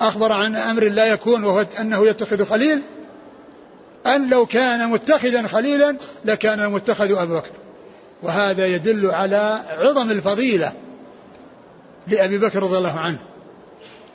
[0.00, 2.82] اخبر عن امر لا يكون وهو انه يتخذ خليل
[4.06, 7.50] ان لو كان متخذا خليلا لكان المتخذ ابا بكر
[8.22, 10.72] وهذا يدل على عظم الفضيلة
[12.06, 13.18] لأبي بكر رضي الله عنه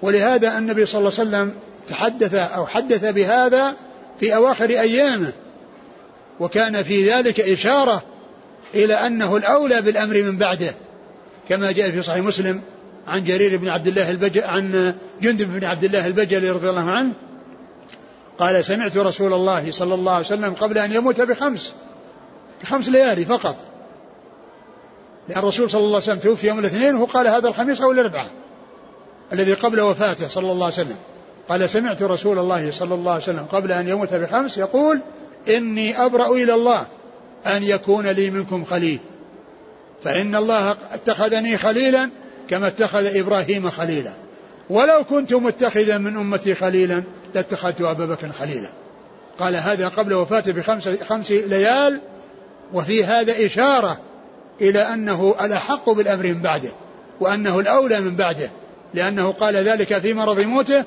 [0.02, 1.54] ولهذا النبي صلى الله عليه وسلم
[1.88, 3.76] تحدث أو حدث بهذا
[4.20, 5.32] في أواخر أيامه
[6.40, 8.04] وكان في ذلك إشارة
[8.74, 10.74] إلى أنه الأولى بالأمر من بعده
[11.50, 12.62] كما جاء في صحيح مسلم
[13.08, 17.14] عن جرير بن عبد الله البجل عن جندب بن عبد الله البجلي رضي الله عنه
[18.38, 21.74] قال سمعت رسول الله صلى الله عليه وسلم قبل أن يموت بخمس
[22.64, 23.56] بخمس ليالي فقط
[25.30, 28.30] لأن الرسول صلى الله عليه وسلم توفي يوم الاثنين وهو قال هذا الخميس أو الأربعاء
[29.34, 30.96] الذي قبل وفاته صلى الله عليه وسلم
[31.50, 35.02] قال سمعت رسول الله صلى الله عليه وسلم قبل أن يموت بخمس يقول
[35.56, 36.86] إني أبرأ إلى الله
[37.48, 39.00] أن يكون لي منكم خليل
[40.04, 42.10] فإن الله اتخذني خليلا
[42.50, 44.14] كما اتخذ إبراهيم خليلا
[44.70, 47.04] ولو كنت متخذا من أمتي خليلا
[47.36, 48.70] لاتخذت أبا بكر خليلا
[49.40, 52.02] قال هذا قبل وفاته بخمس خمس ليال
[52.74, 54.00] وفي هذا إشارة
[54.62, 56.70] إلى أنه الأحق بالأمر من بعده
[57.20, 58.50] وأنه الأولى من بعده
[58.94, 60.84] لأنه قال ذلك في مرض موته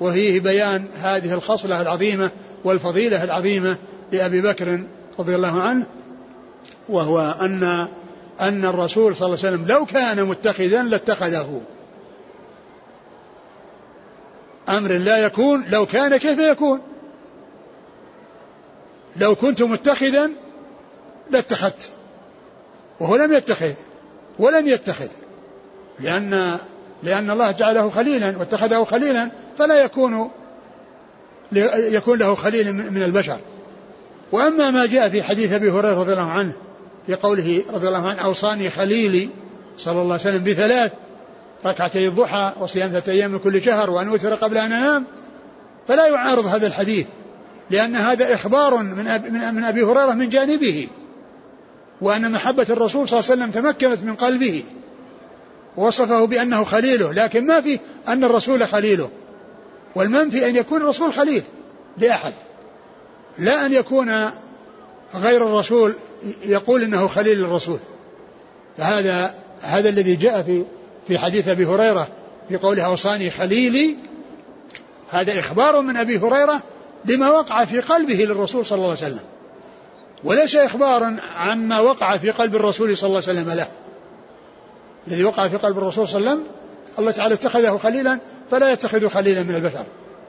[0.00, 2.30] وفيه بيان هذه الخصلة العظيمة
[2.64, 3.76] والفضيلة العظيمة
[4.12, 4.84] لأبي بكر
[5.18, 5.86] رضي الله عنه
[6.88, 7.88] وهو أن
[8.40, 11.60] أن الرسول صلى الله عليه وسلم لو كان متخذا لاتخذه
[14.68, 16.80] أمر لا يكون لو كان كيف يكون
[19.16, 20.30] لو كنت متخذا
[21.30, 21.90] لاتخذت
[23.02, 23.72] وهو لم يتخذ
[24.38, 25.08] ولن يتخذ
[26.00, 26.56] لأن
[27.02, 30.30] لأن الله جعله خليلا واتخذه خليلا فلا يكون
[31.76, 33.36] يكون له خليل من البشر
[34.32, 36.52] وأما ما جاء في حديث أبي هريرة رضي الله عنه
[37.06, 39.28] في قوله رضي الله عنه أوصاني خليلي
[39.78, 40.92] صلى الله عليه وسلم بثلاث
[41.66, 45.04] ركعتي الضحى وصيام ثلاثة أيام من كل شهر وأن أوتر قبل أن أنام
[45.88, 47.06] فلا يعارض هذا الحديث
[47.70, 50.88] لأن هذا إخبار من أبي, من أبي هريرة من جانبه
[52.02, 54.64] وأن محبة الرسول صلى الله عليه وسلم تمكنت من قلبه
[55.76, 59.10] ووصفه بأنه خليله لكن ما في أن الرسول خليله
[59.94, 61.42] والمنفي أن يكون الرسول خليل
[61.98, 62.32] لأحد
[63.38, 64.10] لا أن يكون
[65.14, 65.94] غير الرسول
[66.44, 67.78] يقول انه خليل الرسول
[68.78, 70.64] فهذا هذا الذي جاء في
[71.08, 72.08] في حديث ابي هريره
[72.48, 73.96] في قوله اوصاني خليلي
[75.08, 76.60] هذا اخبار من ابي هريره
[77.04, 79.24] لما وقع في قلبه للرسول صلى الله عليه وسلم
[80.24, 83.66] وليس إخبارا عما وقع في قلب الرسول صلى الله عليه وسلم له
[85.08, 86.50] الذي وقع في قلب الرسول صلى الله عليه وسلم
[86.98, 88.18] الله تعالى اتخذه خليلا
[88.50, 89.84] فلا يتخذ خليلا من البشر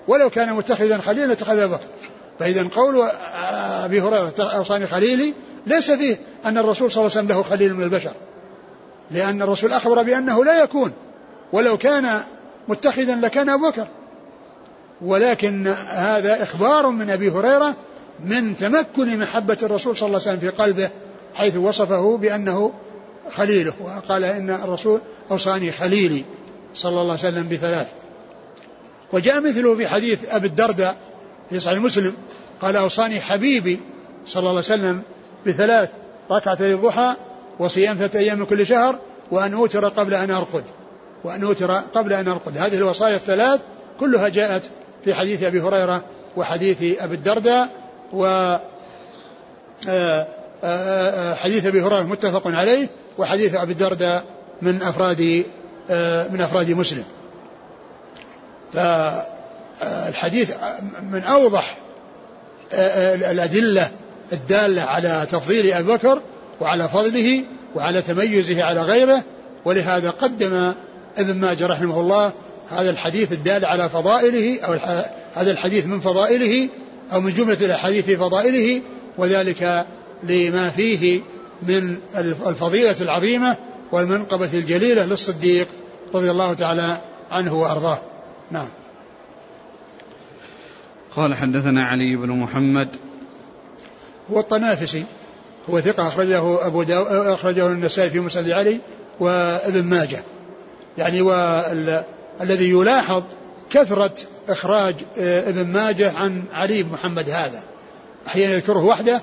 [0.07, 1.83] ولو كان متخذا خليلا اتخذ أبو بكر
[2.39, 3.07] فإذا قول
[3.83, 5.33] أبي هريرة أوصاني خليلي
[5.67, 8.11] ليس فيه أن الرسول صلى الله عليه وسلم له خليل من البشر
[9.11, 10.91] لأن الرسول أخبر بأنه لا يكون
[11.53, 12.21] ولو كان
[12.67, 13.87] متخذا لكان أبو بكر
[15.01, 17.75] ولكن هذا إخبار من أبي هريرة
[18.23, 20.89] من تمكن محبة الرسول صلى الله عليه وسلم في قلبه
[21.33, 22.73] حيث وصفه بأنه
[23.35, 26.25] خليله وقال إن الرسول أوصاني خليلي
[26.75, 27.87] صلى الله عليه وسلم بثلاث
[29.13, 30.95] وجاء مثله في حديث أبي الدرداء
[31.49, 32.13] في صحيح مسلم
[32.61, 33.79] قال أوصاني حبيبي
[34.27, 35.01] صلى الله عليه وسلم
[35.47, 35.89] بثلاث
[36.31, 37.13] ركعتي الضحى
[37.59, 38.99] وصيام ثلاثة أيام من كل شهر
[39.31, 40.63] وأن أوتر قبل أن أرقد
[41.23, 43.59] وأن أوتر قبل أن أرقد هذه الوصايا الثلاث
[43.99, 44.69] كلها جاءت
[45.05, 46.03] في حديث أبي هريرة
[46.37, 47.82] وحديث أبي الدرداء
[48.13, 48.23] و
[49.89, 50.27] آه،
[50.63, 54.23] آه، آه، حديث ابي هريره متفق عليه وحديث ابي الدرداء
[54.61, 55.21] من افراد
[56.31, 57.03] من افراد مسلم.
[58.73, 60.55] فالحديث
[61.11, 61.77] من اوضح
[62.73, 63.91] الادله
[64.33, 66.21] الداله على تفضيل ابي بكر
[66.61, 67.43] وعلى فضله
[67.75, 69.21] وعلى تميزه على غيره
[69.65, 70.73] ولهذا قدم
[71.17, 72.31] ابن ماجه رحمه الله
[72.69, 74.73] هذا الحديث الدال على فضائله او
[75.35, 76.69] هذا الحديث من فضائله
[77.11, 78.81] أو من جملة الأحاديث في فضائله
[79.17, 79.85] وذلك
[80.23, 81.21] لما فيه
[81.67, 81.97] من
[82.47, 83.57] الفضيلة العظيمة
[83.91, 85.67] والمنقبة الجليلة للصديق
[86.13, 86.97] رضي الله تعالى
[87.31, 88.01] عنه وأرضاه
[88.51, 88.67] نعم
[91.15, 92.89] قال حدثنا علي بن محمد
[94.31, 95.03] هو الطنافسي
[95.69, 97.03] هو ثقة أخرجه أبو داو...
[97.33, 98.79] أخرجه النسائي في مسند علي
[99.19, 100.23] وابن ماجه
[100.97, 103.23] يعني والذي يلاحظ
[103.69, 104.15] كثرة
[104.49, 107.63] إخراج آه، ابن ماجه عن علي بن محمد هذا
[108.27, 109.21] أحيانا يذكره وحده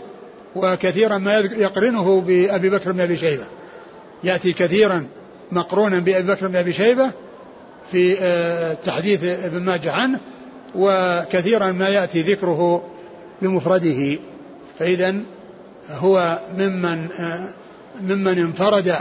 [0.56, 3.44] وكثيرا ما يقرنه بأبي بكر بن أبي شيبة
[4.24, 5.06] يأتي كثيرا
[5.52, 7.10] مقرونا بأبي بكر بن أبي شيبة
[7.92, 10.20] في آه، تحديث ابن ماجه عنه
[10.74, 12.84] وكثيرا ما يأتي ذكره
[13.42, 14.18] بمفرده
[14.78, 15.14] فإذا
[15.90, 17.48] هو ممن آه،
[18.00, 18.94] ممن انفرد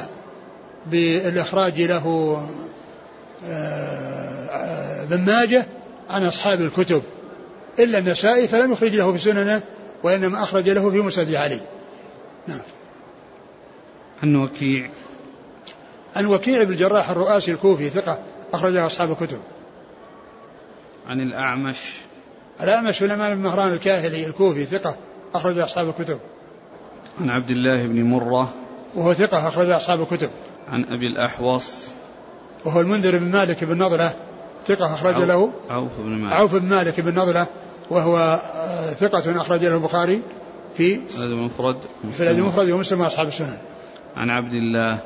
[0.92, 2.44] بالإخراج له
[5.04, 5.66] ابن ماجه
[6.10, 7.04] عن أصحاب الكتب
[7.80, 9.62] إلا النسائي فلم يخرج له في سننه
[10.04, 11.60] وإنما أخرج له في مسند علي
[12.48, 12.62] نعم
[14.24, 14.90] عن وكيع
[16.16, 18.20] عن وكيع بن الجراح الرؤاسي الكوفي ثقة
[18.54, 19.40] أخرجه أصحاب الكتب
[21.08, 21.94] عن الأعمش
[22.64, 24.98] الأعمش سليمان بن مهران الكاهلي الكوفي ثقة
[25.34, 26.20] أخرج أصحاب الكتب
[27.22, 28.54] عن عبد الله بن مرة
[28.96, 30.30] وهو ثقة أخرج أصحاب الكتب
[30.72, 31.88] عن أبي الأحوص
[32.66, 34.16] وهو المنذر بن مالك بن نضرة
[34.70, 37.48] ثقة أخرج له عوف بن مالك عوف بن مالك بن نضلة
[37.90, 40.22] وهو آه، ثقة أخرج له البخاري
[40.78, 41.78] في الأدب المفرد
[42.14, 43.58] في الأدب المفرد ومسلم وأصحاب السنن
[44.16, 45.00] عن عبد الله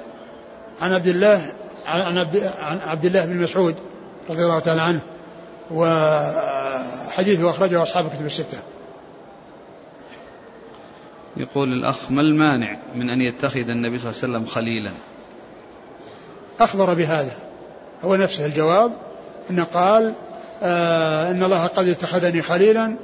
[0.80, 1.42] عن عبد الله
[1.86, 3.76] عن عبد, عن عبد الله بن مسعود
[4.30, 5.00] رضي الله تعالى عنه
[5.72, 8.58] وحديثه آه، أخرجه أصحاب الكتب الستة
[11.38, 14.92] يقول الأخ ما المانع من أن يتخذ النبي صلى الله عليه وسلم خليلا
[16.60, 17.32] أخبر بهذا
[18.02, 18.92] هو نفسه الجواب
[19.52, 20.14] أن قال
[20.64, 22.96] آه إن الله قد اتخذني خليلا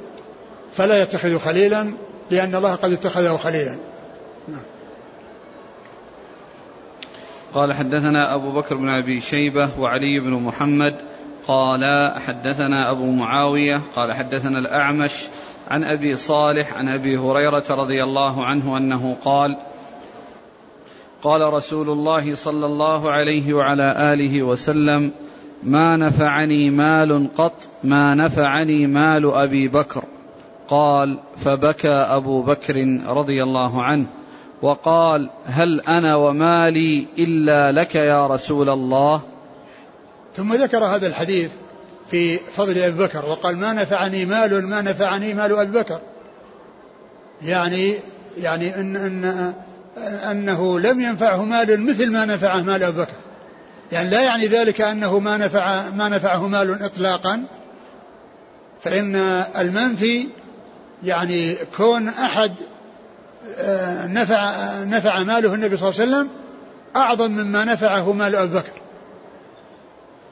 [0.72, 1.92] فلا يتخذ خليلا
[2.30, 3.76] لأن الله قد اتخذه خليلا
[4.48, 4.62] نعم.
[7.54, 10.94] قال حدثنا أبو بكر بن أبي شيبة وعلي بن محمد
[11.46, 11.80] قال
[12.20, 15.22] حدثنا أبو معاوية قال حدثنا الأعمش
[15.68, 19.56] عن أبي صالح عن أبي هريرة رضي الله عنه أنه قال
[21.22, 25.12] قال رسول الله صلى الله عليه وعلى آله وسلم
[25.62, 27.52] ما نفعني مال قط
[27.84, 30.04] ما نفعني مال ابي بكر
[30.68, 34.06] قال فبكى ابو بكر رضي الله عنه
[34.62, 39.22] وقال هل انا ومالي الا لك يا رسول الله
[40.36, 41.50] ثم ذكر هذا الحديث
[42.10, 45.98] في فضل ابي بكر وقال ما نفعني مال ما نفعني مال ابي بكر
[47.42, 47.96] يعني
[48.38, 49.54] يعني ان ان
[50.30, 53.12] انه لم ينفعه مال مثل ما نفعه مال ابي بكر
[53.92, 57.44] يعني لا يعني ذلك أنه ما نفع ما نفعه مال إطلاقا
[58.82, 59.16] فإن
[59.58, 60.26] المنفي
[61.02, 62.52] يعني كون أحد
[63.58, 66.28] آه، نفع نفع ماله النبي صلى الله عليه وسلم
[66.96, 68.72] أعظم مما نفعه مال أبي بكر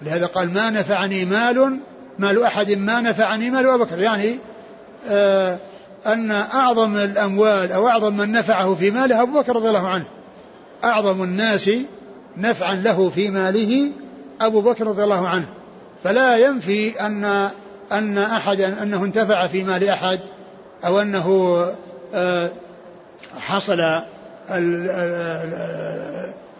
[0.02, 1.78] لهذا قال ما نفعني مال
[2.18, 4.38] مال أحد ما نفعني مال أبي بكر يعني
[5.10, 5.56] آه،
[6.06, 10.04] أن أعظم الأموال أو أعظم من نفعه في ماله أبو بكر رضي الله عنه
[10.84, 11.70] أعظم الناس
[12.38, 13.90] نفعا له في ماله
[14.40, 15.46] أبو بكر رضي الله عنه
[16.04, 17.50] فلا ينفي أن
[17.92, 20.20] أن أحدا أنه انتفع في مال أحد
[20.84, 21.28] أو أنه
[22.14, 22.50] آه،
[23.40, 24.00] حصل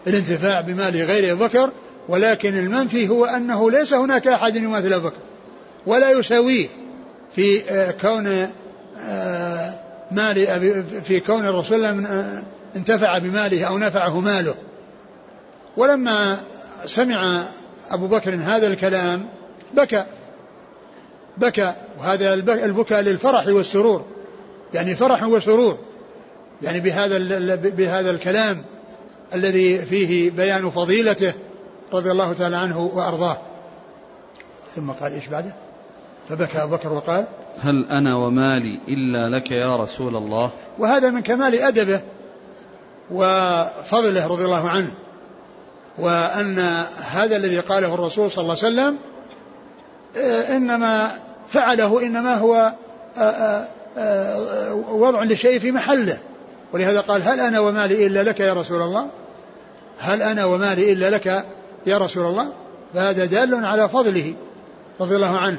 [0.07, 1.69] الانتفاع بمال غير أبو بكر
[2.09, 5.17] ولكن المنفي هو أنه ليس هناك أحد يماثل أبو بكر
[5.87, 6.67] ولا يساويه
[7.35, 8.47] في آه، كون
[9.07, 9.73] آه،
[10.11, 10.43] مال
[11.03, 12.05] في كون الرسول
[12.75, 14.53] انتفع بماله أو نفعه ماله
[15.77, 16.37] ولما
[16.85, 17.43] سمع
[17.91, 19.25] أبو بكر هذا الكلام
[19.73, 20.05] بكى
[21.37, 24.05] بكى وهذا البكاء للفرح والسرور
[24.73, 25.77] يعني فرح وسرور
[26.61, 27.17] يعني بهذا
[27.55, 28.61] بهذا الكلام
[29.33, 31.33] الذي فيه بيان فضيلته
[31.93, 33.37] رضي الله تعالى عنه وارضاه
[34.75, 35.51] ثم قال ايش بعده؟
[36.29, 37.25] فبكى ابو بكر وقال
[37.61, 42.01] هل انا ومالي الا لك يا رسول الله وهذا من كمال ادبه
[43.11, 44.91] وفضله رضي الله عنه
[45.97, 46.59] وأن
[47.11, 48.97] هذا الذي قاله الرسول صلى الله عليه وسلم
[50.17, 51.11] آه، إنما
[51.49, 52.73] فعله إنما هو
[53.17, 56.17] آه، آه، وضع لشيء في محله
[56.73, 59.07] ولهذا قال هل أنا ومالي إلا لك يا رسول الله
[59.99, 61.25] هل أنا ومالي إلا لك
[61.85, 62.53] يا رسول الله
[62.93, 64.33] فهذا دال على فضله
[65.01, 65.57] رضي الله عنه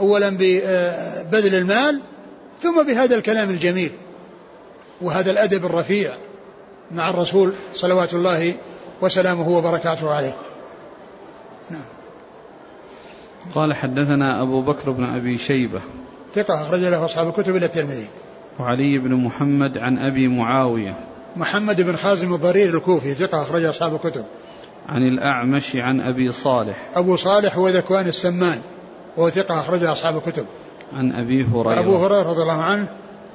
[0.00, 2.00] أولا ببذل المال
[2.62, 3.92] ثم بهذا الكلام الجميل
[5.00, 6.16] وهذا الأدب الرفيع
[6.90, 8.54] مع الرسول صلوات الله
[9.02, 10.34] وسلامه وبركاته عليه
[11.70, 11.82] نعم
[13.54, 15.80] قال حدثنا أبو بكر بن أبي شيبة
[16.34, 18.06] ثقة أخرج له أصحاب الكتب إلى الترمذي
[18.60, 20.94] وعلي بن محمد عن أبي معاوية
[21.36, 24.24] محمد بن خازم الضرير الكوفي ثقة أخرج أصحاب الكتب
[24.88, 28.60] عن الأعمش عن أبي صالح أبو صالح هو ذكوان السمان
[29.16, 30.46] وهو ثقة أخرج أصحاب الكتب
[30.92, 32.88] عن أبي هريرة أبو هريرة رضي الله عنه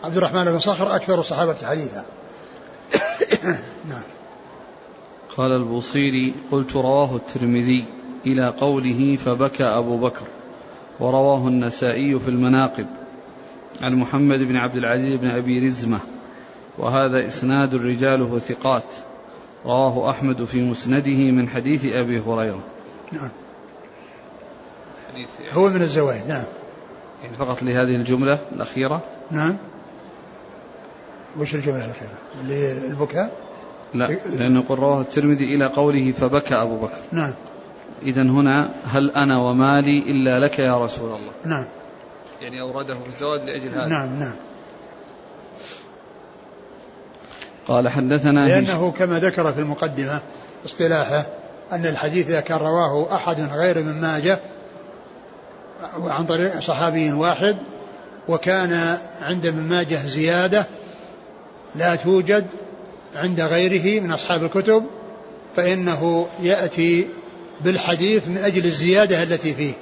[0.04, 2.06] عبد الرحمن بن صخر أكثر الصحابة حديثا
[3.90, 4.02] نعم
[5.38, 7.86] قال البوصيري قلت رواه الترمذي
[8.26, 10.26] إلى قوله فبكى أبو بكر
[11.00, 12.86] ورواه النسائي في المناقب
[13.82, 16.00] عن محمد بن عبد العزيز بن أبي رزمة
[16.78, 18.84] وهذا إسناد رجاله ثقات
[19.66, 22.64] رواه أحمد في مسنده من حديث أبي هريرة
[23.12, 23.30] نعم
[25.14, 26.44] يعني هو من الزوائد نعم
[27.24, 29.02] يعني فقط لهذه الجملة الأخيرة
[29.32, 29.58] نعم
[31.40, 32.14] وش الجملة الأخيرة
[32.44, 33.51] للبكاء
[33.94, 34.20] لا إيه.
[34.38, 37.34] لأنه قل رواه الترمذي إلى قوله فبكى أبو بكر نعم
[38.04, 41.66] إذا هنا هل أنا ومالي إلا لك يا رسول الله نعم
[42.42, 44.34] يعني أورده في الزواج لأجل هذا نعم نعم
[47.68, 50.22] قال حدثنا لأنه كما ذكر في المقدمة
[50.66, 51.26] اصطلاحه
[51.72, 54.40] أن الحديث إذا كان رواه أحد غير ابن ماجه
[56.04, 57.58] عن طريق صحابي واحد
[58.28, 60.66] وكان عند ابن ماجه زيادة
[61.76, 62.46] لا توجد
[63.16, 64.84] عند غيره من أصحاب الكتب
[65.56, 67.08] فإنه يأتي
[67.62, 69.74] بالحديث من أجل الزيادة التي فيه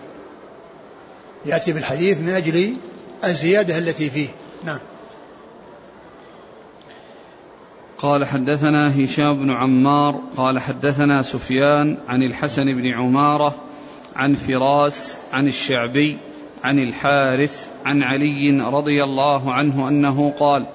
[1.45, 2.73] يأتي بالحديث من أجل
[3.25, 4.27] الزيادة التي فيه
[4.63, 4.79] نعم
[7.97, 13.55] قال حدثنا هشام بن عمار قال حدثنا سفيان عن الحسن بن عمارة
[14.15, 16.17] عن فراس عن الشعبي
[16.63, 20.65] عن الحارث عن علي رضي الله عنه أنه قال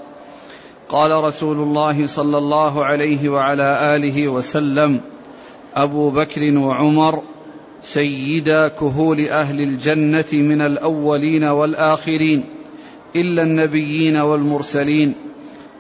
[0.89, 5.01] قال رسول الله صلى الله عليه وعلى اله وسلم
[5.75, 7.23] ابو بكر وعمر
[7.83, 12.45] سيدا كهول اهل الجنه من الاولين والاخرين
[13.17, 15.15] الا النبيين والمرسلين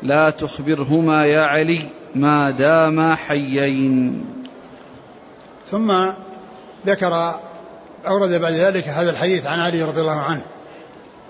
[0.02, 1.80] لا تخبرهما يا علي
[2.14, 4.24] ما داما حيين
[5.70, 5.92] ثم
[6.86, 7.34] ذكر
[8.08, 10.42] اورد بعد ذلك هذا الحديث عن علي رضي الله عنه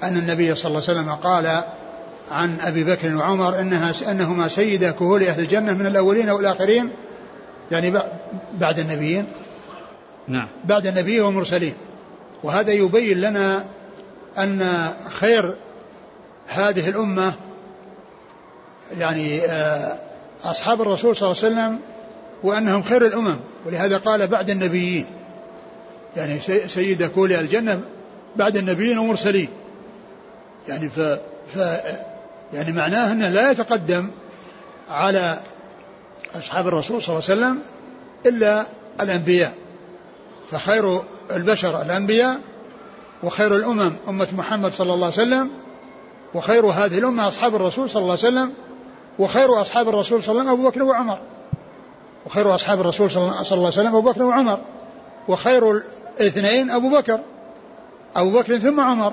[0.02, 1.62] ان النبي صلى الله عليه وسلم قال
[2.34, 6.88] عن أبي بكر وعمر أنها أنهما سيدا كهول أهل الجنة من الأولين والآخرين
[7.70, 7.98] يعني
[8.58, 9.24] بعد النبيين
[10.28, 11.74] نعم بعد النبي والمرسلين
[12.42, 13.64] وهذا يبين لنا
[14.38, 15.54] أن خير
[16.48, 17.34] هذه الأمة
[18.98, 19.96] يعني آه،
[20.44, 21.78] أصحاب الرسول صلى الله عليه وسلم
[22.42, 25.06] وأنهم خير الأمم ولهذا قال بعد النبيين
[26.16, 27.80] يعني سيد كل الجنة
[28.36, 29.48] بعد النبيين والمرسلين
[30.68, 30.98] يعني ف,
[31.54, 31.58] ف
[32.54, 34.10] يعني معناه أنه لا يتقدم
[34.90, 35.38] على
[36.34, 37.60] أصحاب الرسول صلى الله عليه وسلم
[38.26, 38.66] إلا
[39.00, 39.54] الأنبياء
[40.50, 41.00] فخير
[41.30, 42.40] البشر الأنبياء
[43.22, 45.50] وخير الأمم أمة محمد صلى الله عليه وسلم
[46.34, 48.52] وخير هذه الأمة أصحاب الرسول صلى الله عليه وسلم
[49.18, 51.18] وخير أصحاب الرسول صلى الله عليه وسلم أبو بكر وعمر
[52.26, 54.58] وخير أصحاب الرسول صلى الله عليه وسلم أبو بكر وعمر
[55.28, 55.82] وخير
[56.20, 57.20] الاثنين أبو بكر
[58.16, 59.12] أبو بكر ثم عمر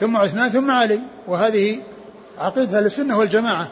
[0.00, 1.78] ثم عثمان ثم علي وهذه
[2.38, 3.68] عقيدة أهل السنة والجماعة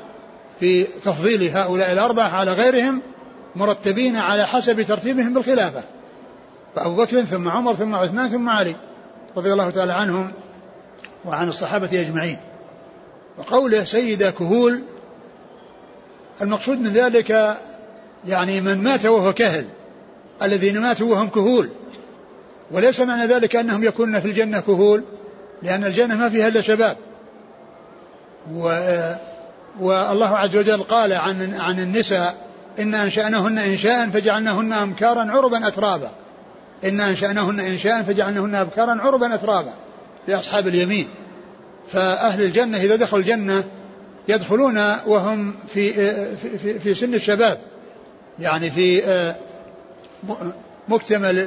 [0.61, 3.03] في تفضيل هؤلاء الأربعة على غيرهم
[3.57, 5.83] مرتبين على حسب ترتيبهم بالخلافة
[6.75, 8.77] فأبو بكر ثم عمر ثم عثمان ثم علي
[9.37, 10.33] رضي الله تعالى عنهم
[11.25, 12.37] وعن الصحابة أجمعين
[13.39, 14.83] وقوله سيدة كهول
[16.43, 17.57] المقصود من ذلك
[18.29, 19.65] يعني من مات وهو كهل
[20.43, 21.69] الذين ماتوا وهم كهول
[22.71, 25.05] وليس معنى ذلك أنهم يكونون في الجنة كهول
[25.63, 26.97] لأن الجنة ما فيها إلا شباب
[28.53, 28.79] و
[29.81, 32.35] والله عز وجل قال عن عن النساء
[32.79, 36.11] إن أنشأنهن إنشاء فجعلناهن أمكارا عربا أترابا
[36.85, 39.71] إن أنشأنهن إنشاء فجعلناهن أبكارا عربا أترابا
[40.29, 41.09] لأصحاب اليمين
[41.89, 43.65] فأهل الجنة إذا دخلوا الجنة
[44.29, 44.77] يدخلون
[45.07, 45.93] وهم في
[46.37, 47.59] في, في سن الشباب
[48.39, 49.03] يعني في
[50.89, 51.39] مكتمل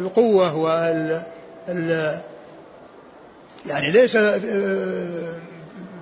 [0.00, 1.22] القوة وال
[3.66, 4.16] يعني ليس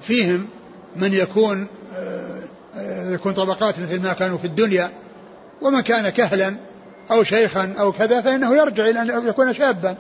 [0.01, 0.47] فيهم
[0.97, 2.39] من يكون آه،
[2.77, 4.91] آه، يكون طبقات مثل ما كانوا في الدنيا
[5.63, 6.55] ومن كان كهلا
[7.11, 9.97] أو شيخا أو كذا فإنه يرجع إلى أن يكون شابا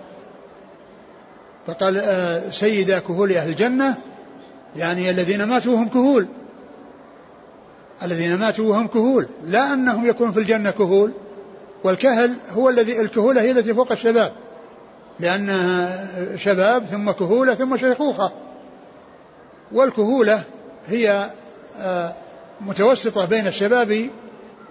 [1.67, 3.95] فقال آه، سيدا كهول أهل الجنة
[4.77, 6.27] يعني الذين ماتوا هم كهول
[8.03, 11.13] الذين ماتوا وهم كهول لا أنهم يكون في الجنة كهول
[11.85, 14.33] والكهل هو الذي الكهولة هي التي فوق الشباب
[15.21, 18.33] لأنها شباب ثم كهولة ثم شيخوخة
[19.73, 20.43] والكهولة
[20.89, 21.31] هي
[21.81, 22.13] آه،
[22.61, 24.11] متوسطة بين الشباب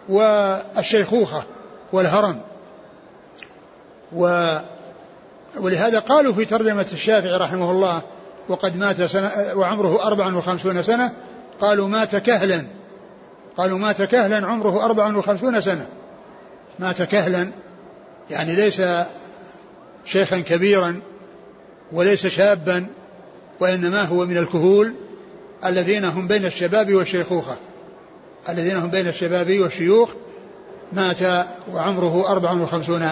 [0.09, 1.43] والشيخوخة
[1.93, 2.41] والهرم
[4.15, 4.49] و
[5.59, 8.01] ولهذا قالوا في ترجمة الشافعي رحمه الله
[8.49, 11.11] وقد مات سنة وعمره أربع وخمسون سنة
[11.59, 12.63] قالوا مات كهلا
[13.57, 15.87] قالوا مات كهلا عمره أربع وخمسون سنة
[16.79, 17.51] مات كهلا
[18.31, 18.81] يعني ليس
[20.05, 21.01] شيخا كبيرا
[21.91, 22.87] وليس شابا
[23.59, 24.93] وإنما هو من الكهول
[25.65, 27.55] الذين هم بين الشباب والشيخوخة
[28.49, 30.09] الذين هم بين الشباب والشيوخ
[30.93, 31.19] مات
[31.73, 33.09] وعمره أربع وخمسون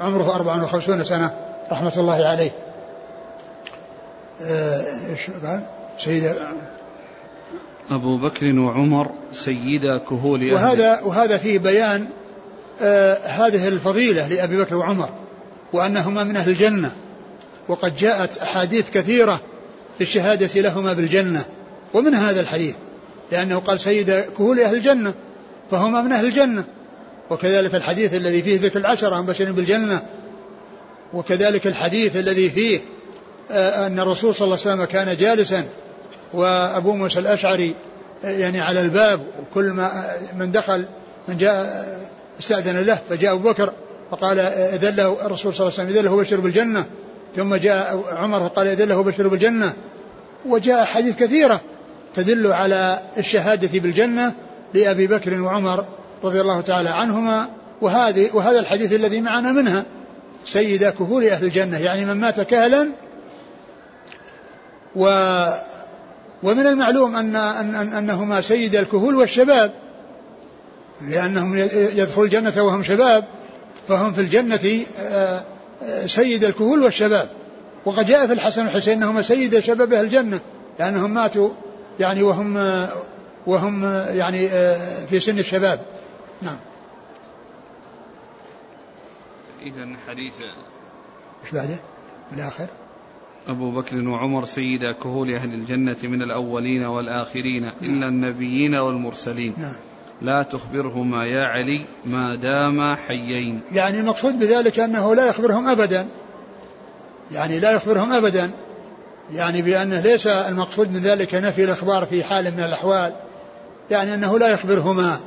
[0.00, 1.34] عمره أربع وخمسون سنة
[1.72, 2.50] رحمة الله عليه
[4.42, 5.60] آه، ايش قال
[5.98, 6.34] سيدة
[7.90, 12.06] أبو بكر وعمر سيدا كهول أهل وهذا وهذا فيه بيان
[12.82, 15.08] آه هذه الفضيلة لأبي بكر وعمر
[15.72, 16.92] وأنهما من أهل الجنة
[17.68, 19.40] وقد جاءت أحاديث كثيرة
[19.96, 21.44] في الشهادة لهما بالجنة
[21.94, 22.74] ومن هذا الحديث
[23.32, 25.14] لأنه قال سيد كهول أهل الجنة
[25.70, 26.64] فهما من أهل الجنة
[27.30, 30.02] وكذلك الحديث الذي فيه ذكر العشرة مبشرين بالجنة
[31.14, 32.80] وكذلك الحديث الذي فيه
[33.50, 35.64] آه، أن الرسول صلى الله عليه وسلم كان جالسا
[36.34, 37.74] وأبو موسى الأشعري
[38.24, 40.88] آه، يعني على الباب وكل ما آه، من دخل
[41.28, 41.86] من جاء
[42.40, 43.72] استأذن له فجاء أبو بكر
[44.10, 44.36] فقال
[44.82, 46.86] له الرسول صلى الله عليه وسلم أذله وبشر بالجنة
[47.36, 49.72] ثم جاء عمر فقال يدله بشر بالجنة
[50.46, 51.60] وجاء حديث كثيرة
[52.14, 54.32] تدل على الشهادة بالجنة
[54.74, 55.84] لأبي بكر وعمر
[56.24, 57.48] رضي الله تعالى عنهما
[57.80, 59.84] وهذه وهذا الحديث الذي معنا منها
[60.46, 62.88] سيد كهول أهل الجنة يعني من مات كهلا
[64.96, 65.04] و
[66.42, 69.72] ومن المعلوم أن, أن, أن أنهما سيد الكهول والشباب
[71.08, 73.24] لأنهم يدخل الجنة وهم شباب
[73.88, 75.42] فهم في الجنة آه
[76.06, 77.28] سيد الكهول والشباب
[77.84, 80.40] وقد جاء في الحسن والحسين أنهما سيد شباب أهل الجنة
[80.78, 81.50] لأنهم ماتوا
[82.00, 82.86] يعني وهم
[83.46, 85.78] وهم يعني آه، في سن الشباب
[86.42, 86.56] نعم
[89.62, 90.34] إذا حديث
[91.44, 91.76] إيش بعده؟
[92.32, 92.66] الآخر
[93.48, 99.76] أبو بكر وعمر سيدا كهول أهل الجنة من الأولين والآخرين إلا النبيين والمرسلين نعم
[100.22, 106.06] لا تخبرهما يا علي ما داما حيين يعني المقصود بذلك أنه لا يخبرهم أبدا
[107.32, 108.50] يعني لا يخبرهم أبدا
[109.32, 113.12] يعني بأنه ليس المقصود من ذلك نفي الإخبار في حال من الأحوال
[113.90, 115.20] يعني أنه لا يخبرهما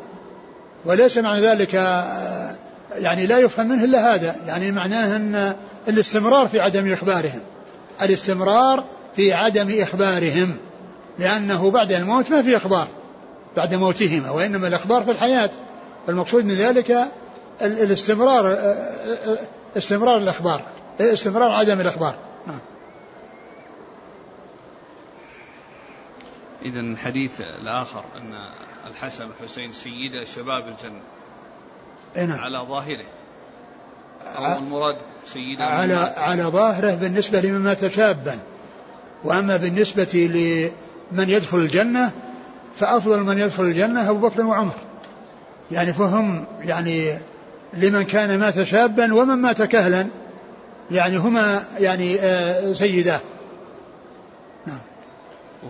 [0.85, 2.51] وليس معنى ذلك آه،
[2.95, 5.55] يعني لا يفهم منه إلا هذا يعني معناه أن
[5.87, 7.39] الاستمرار في عدم إخبارهم
[8.01, 8.83] الاستمرار
[9.15, 10.57] في عدم إخبارهم
[11.19, 12.87] لأنه بعد الموت ما في إخبار
[13.57, 15.49] بعد موتهما وإنما الإخبار في الحياة
[16.09, 16.93] المقصود من ذلك
[17.61, 18.57] الاستمرار
[19.77, 20.61] استمرار الإخبار
[21.01, 22.15] استمرار عدم الإخبار
[22.47, 22.59] نعم
[26.65, 28.49] إذا الحديث الآخر أن
[28.87, 31.01] الحسن والحسين سيدا شباب الجنة
[32.15, 32.39] إيه، نعم.
[32.39, 33.05] على ظاهره
[34.21, 34.97] أو المراد
[35.33, 38.37] سيدا على على ظاهره بالنسبة لمن مات شابا
[39.23, 40.09] وأما بالنسبة
[41.13, 42.11] لمن يدخل الجنة
[42.79, 44.71] فأفضل من يدخل الجنة أبو بكر وعمر
[45.71, 47.17] يعني فهم يعني
[47.73, 50.07] لمن كان مات شابا ومن مات كهلا
[50.91, 53.19] يعني هما يعني آه، سيدا
[54.67, 54.79] نعم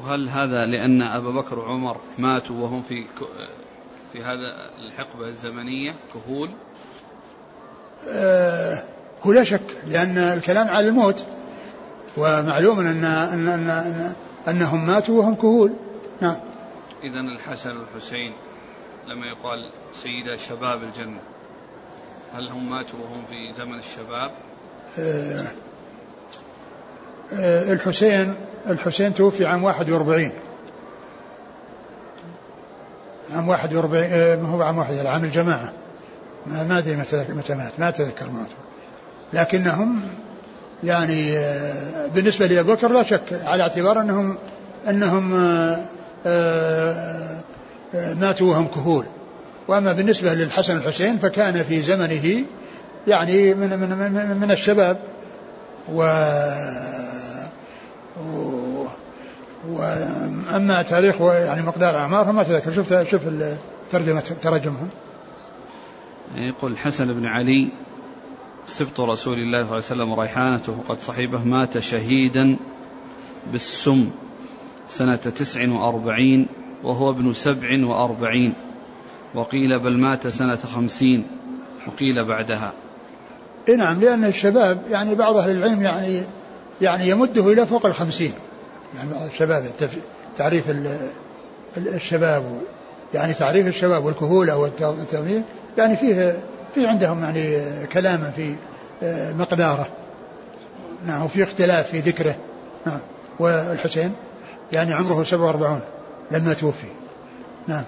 [0.01, 3.05] وهل هذا لأن أبا بكر وعمر ماتوا وهم في
[4.13, 4.55] في هذا
[4.85, 6.49] الحقبة الزمنية كهول
[8.09, 8.83] آه،
[9.23, 11.25] هو لا شك لأن الكلام على الموت
[12.17, 14.13] ومعلوم أن, أن, أن, أن
[14.47, 15.73] أنهم ماتوا وهم كهول
[16.21, 16.35] نعم
[17.03, 18.33] إذا الحسن والحسين
[19.07, 21.19] لما يقال سيدا شباب الجنة
[22.33, 24.31] هل هم ماتوا وهم في زمن الشباب؟
[24.99, 25.45] آه،
[27.33, 28.35] آه، الحسين
[28.69, 30.31] الحسين توفي عام 41
[33.29, 35.73] عام 41 آه، ما هو عام واحد عام الجماعة
[36.47, 38.53] ما ادري متى متى مات ما اتذكر موته
[39.33, 40.01] لكنهم
[40.83, 41.31] يعني
[42.15, 44.37] بالنسبة لأبو بكر لا شك على اعتبار أنهم
[44.89, 45.33] أنهم
[46.25, 47.39] آه،
[47.95, 49.05] آه، ماتوا وهم كهول
[49.67, 52.43] واما بالنسبه للحسن الحسين فكان في زمنه
[53.07, 54.99] يعني من من من, من الشباب
[55.93, 56.01] و
[59.69, 63.21] واما تاريخ يعني مقدار اعمار فما تذكر شفت شوف
[63.91, 64.89] ترجمه ترجمهم
[66.35, 67.69] يقول الحسن بن علي
[68.65, 72.57] سبط رسول الله صلى الله عليه وسلم ريحانته قد صحيبه مات شهيدا
[73.51, 74.09] بالسم
[74.89, 76.47] سنة تسع وأربعين
[76.83, 78.53] وهو ابن سبع وأربعين
[79.35, 81.27] وقيل بل مات سنة خمسين
[81.87, 82.73] وقيل بعدها
[83.77, 86.21] نعم لأن الشباب يعني بعض أهل العلم يعني
[86.81, 88.31] يعني يمده إلى فوق الخمسين
[88.97, 89.65] يعني بعض الشباب
[90.37, 90.63] تعريف
[91.77, 92.43] الشباب
[93.13, 95.41] يعني تعريف الشباب والكهولة والتضمير
[95.77, 96.39] يعني فيه
[96.75, 98.55] في عندهم يعني كلام في
[99.03, 99.87] آه، مقداره
[101.07, 102.35] نعم وفي اختلاف في ذكره
[102.85, 102.99] نعم
[103.39, 104.13] والحسين
[104.73, 105.81] يعني عمره 47
[106.31, 106.87] لما توفي
[107.67, 107.83] نعم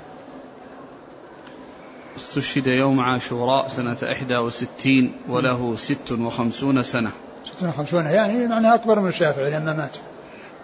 [2.17, 6.83] استشهد يوم عاشوراء سنة 61 وله 56 نعم.
[6.83, 7.11] سنة
[7.59, 9.97] 56 يعني معناها أكبر من الشافعي لما مات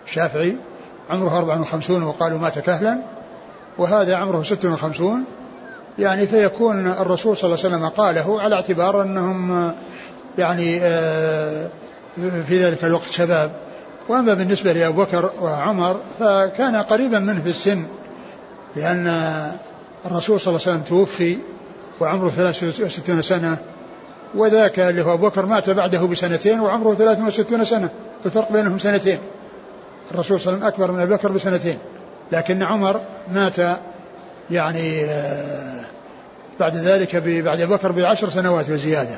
[0.08, 0.58] الشافعي
[1.10, 3.00] عمره 54 وقالوا مات كهلا
[3.78, 5.24] وهذا عمره 56
[6.00, 9.72] يعني فيكون الرسول صلى الله عليه وسلم قاله على اعتبار أنهم
[10.38, 11.70] يعني آه،
[12.48, 13.52] في ذلك الوقت شباب
[14.10, 17.84] وأما بالنسبة لأبو بكر وعمر فكان قريبا منه في السن
[18.76, 19.08] لأن
[20.06, 21.38] الرسول صلى الله عليه وسلم توفي
[22.00, 23.58] وعمره 63 سنة
[24.36, 27.90] وذاك اللي هو أبو بكر مات بعده بسنتين وعمره 63 سنة
[28.26, 29.18] الفرق بينهم سنتين
[30.12, 31.78] الرسول صلى الله عليه وسلم أكبر من ابو بكر بسنتين
[32.32, 33.02] لكن عمر
[33.34, 33.56] مات
[34.52, 35.82] يعني آه،
[36.60, 39.16] بعد ذلك بعد ابو بكر بعشر سنوات وزيادة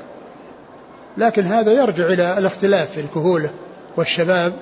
[1.18, 3.50] لكن هذا يرجع إلى الاختلاف في الكهولة
[3.98, 4.54] والشباب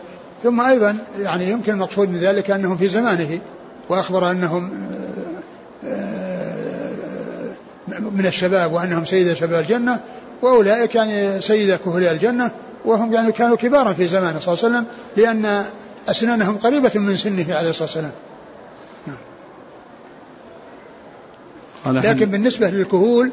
[0.44, 3.40] ثم أيضا يعني يمكن المقصود من ذلك أنهم في زمانه
[3.90, 4.72] وأخبر أنهم
[8.12, 10.00] من الشباب وأنهم سيدة شباب الجنة
[10.42, 12.52] وأولئك يعني سيدة كهلاء الجنة
[12.86, 14.86] وهم يعني كانوا كبارا في زمانه صلى الله عليه وسلم
[15.18, 15.66] لأن
[16.10, 18.12] أسنانهم قريبة من سنه عليه الصلاة والسلام
[21.86, 23.32] لكن بالنسبة للكهول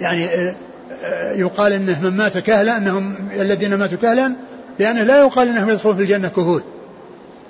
[0.00, 0.56] يعني آه،
[1.04, 4.32] آه، يقال انه من مات كهلا انهم الذين ماتوا كهلا
[4.80, 6.62] لأنه لا يقال أنهم يدخلون في الجنة كهول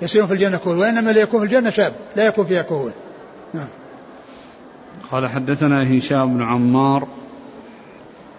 [0.03, 2.93] يسيرون في الجنة كهول وإنما ليكون في الجنة شاب لا يكون فيها كهول
[3.55, 3.67] نعم
[5.13, 7.09] قال حدثنا هشام بن عمار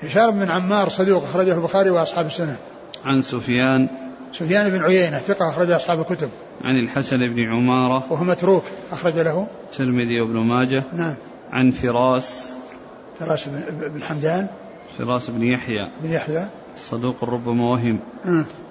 [0.04, 2.56] هشام بن عمار صدوق أخرجه البخاري وأصحاب السنة
[3.06, 3.88] عن سفيان
[4.34, 6.30] سفيان بن عيينة ثقة أخرج أصحاب الكتب
[6.62, 11.16] عن الحسن بن عمارة وهو متروك أخرج له الترمذي وابن ماجه نعم
[11.52, 12.52] عن فراس
[13.20, 14.48] فراس بن حمدان
[14.98, 16.46] فراس بن يحيى بن يحيى
[16.78, 18.00] صدوق ربما وهم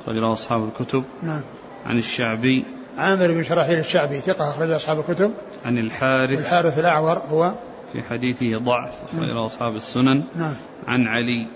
[0.06, 1.40] قد روى أصحاب الكتب نعم
[1.86, 2.64] عن الشعبي
[2.98, 5.32] عامر بن شرحيل الشعبي ثقة أخرج أصحاب الكتب
[5.64, 7.52] عن الحارث الحارث الأعور هو
[7.92, 9.38] في حديثه ضعف أخرج نعم.
[9.38, 10.54] أصحاب السنن نعم
[10.86, 11.46] عن علي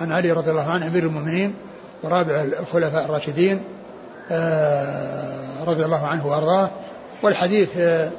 [0.00, 1.54] عن علي رضي الله عنه أمير المؤمنين
[2.02, 3.60] ورابع الخلفاء الراشدين
[4.30, 6.70] آه، رضي الله عنه وأرضاه
[7.22, 8.10] والحديث آه،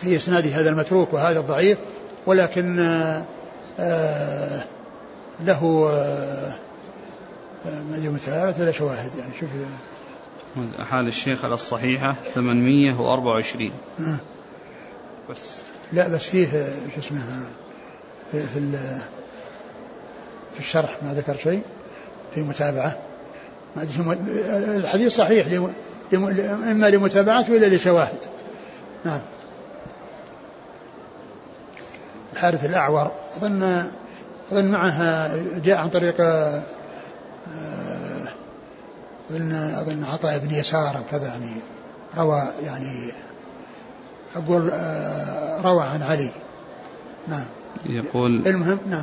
[0.00, 1.78] في إسناد هذا المتروك وهذا الضعيف
[2.26, 3.24] ولكن آه,
[3.80, 4.62] آه،
[5.40, 6.52] له آه،
[7.66, 9.50] آه، ما ادري متعارض ولا شواهد يعني شوف
[10.90, 13.70] حال الشيخ على الصحيحة 824
[14.00, 14.16] آه.
[15.30, 15.56] بس
[15.92, 16.48] لا بس فيه
[16.94, 17.40] شو اسمه
[18.32, 18.72] في في,
[20.54, 21.62] في الشرح ما ذكر شيء
[22.34, 22.96] في متابعة
[23.76, 24.20] ما ادري
[24.76, 25.62] الحديث صحيح
[26.14, 28.18] اما لمتابعة ولا لشواهد
[29.04, 29.20] نعم
[32.32, 33.88] الحارث الأعور أظن
[34.52, 35.34] أظن معها
[35.64, 36.20] جاء عن طريق
[39.30, 41.50] أظن آه، أظن عطاء بن يسار أو كذا يعني
[42.18, 42.94] روى يعني
[44.36, 46.30] أقول آه، روى عن علي
[47.28, 47.44] نعم
[47.86, 49.02] يقول المهم نعم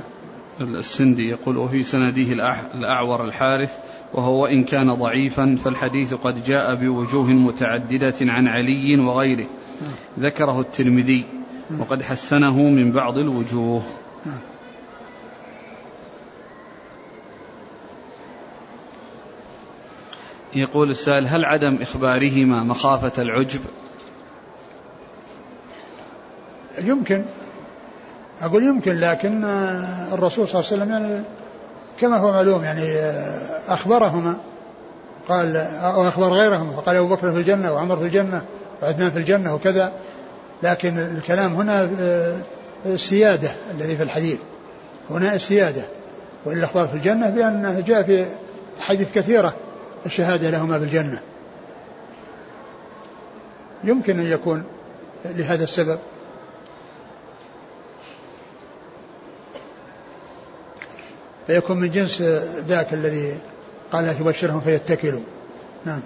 [0.76, 2.34] السندي يقول وفي سنده
[2.74, 3.78] الأعور الحارث
[4.14, 9.46] وهو وإن كان ضعيفا فالحديث قد جاء بوجوه متعددة عن علي وغيره
[9.82, 9.92] نعم.
[10.20, 11.26] ذكره الترمذي
[11.70, 11.82] نعم.
[11.82, 13.84] وقد حسنه من بعض الوجوه
[14.26, 14.38] نعم.
[20.56, 23.60] يقول السائل هل عدم إخبارهما مخافة العجب
[26.82, 27.26] يمكن
[28.42, 29.44] أقول يمكن لكن
[30.14, 31.24] الرسول صلى الله عليه وسلم يعني
[32.00, 32.96] كما هو معلوم يعني
[33.68, 34.36] أخبرهما
[35.28, 38.42] قال أو أخبر غيرهما فقال أبو بكر في الجنة وعمر في الجنة
[38.82, 39.94] وعدنان في الجنة وكذا
[40.64, 41.90] لكن الكلام هنا
[42.86, 44.40] السيادة الذي في الحديث
[45.10, 45.84] هنا السيادة
[46.46, 48.26] والإخبار في الجنة بأن جاء في
[48.78, 49.54] حديث كثيرة
[50.06, 51.22] الشهادة لهما بالجنة
[53.84, 54.64] يمكن أن يكون
[55.26, 56.00] لهذا السبب
[61.48, 62.22] فيكون من جنس
[62.68, 63.38] ذاك الذي
[63.92, 65.22] قال لا تبشرهم فيتكلوا
[65.86, 66.02] نعم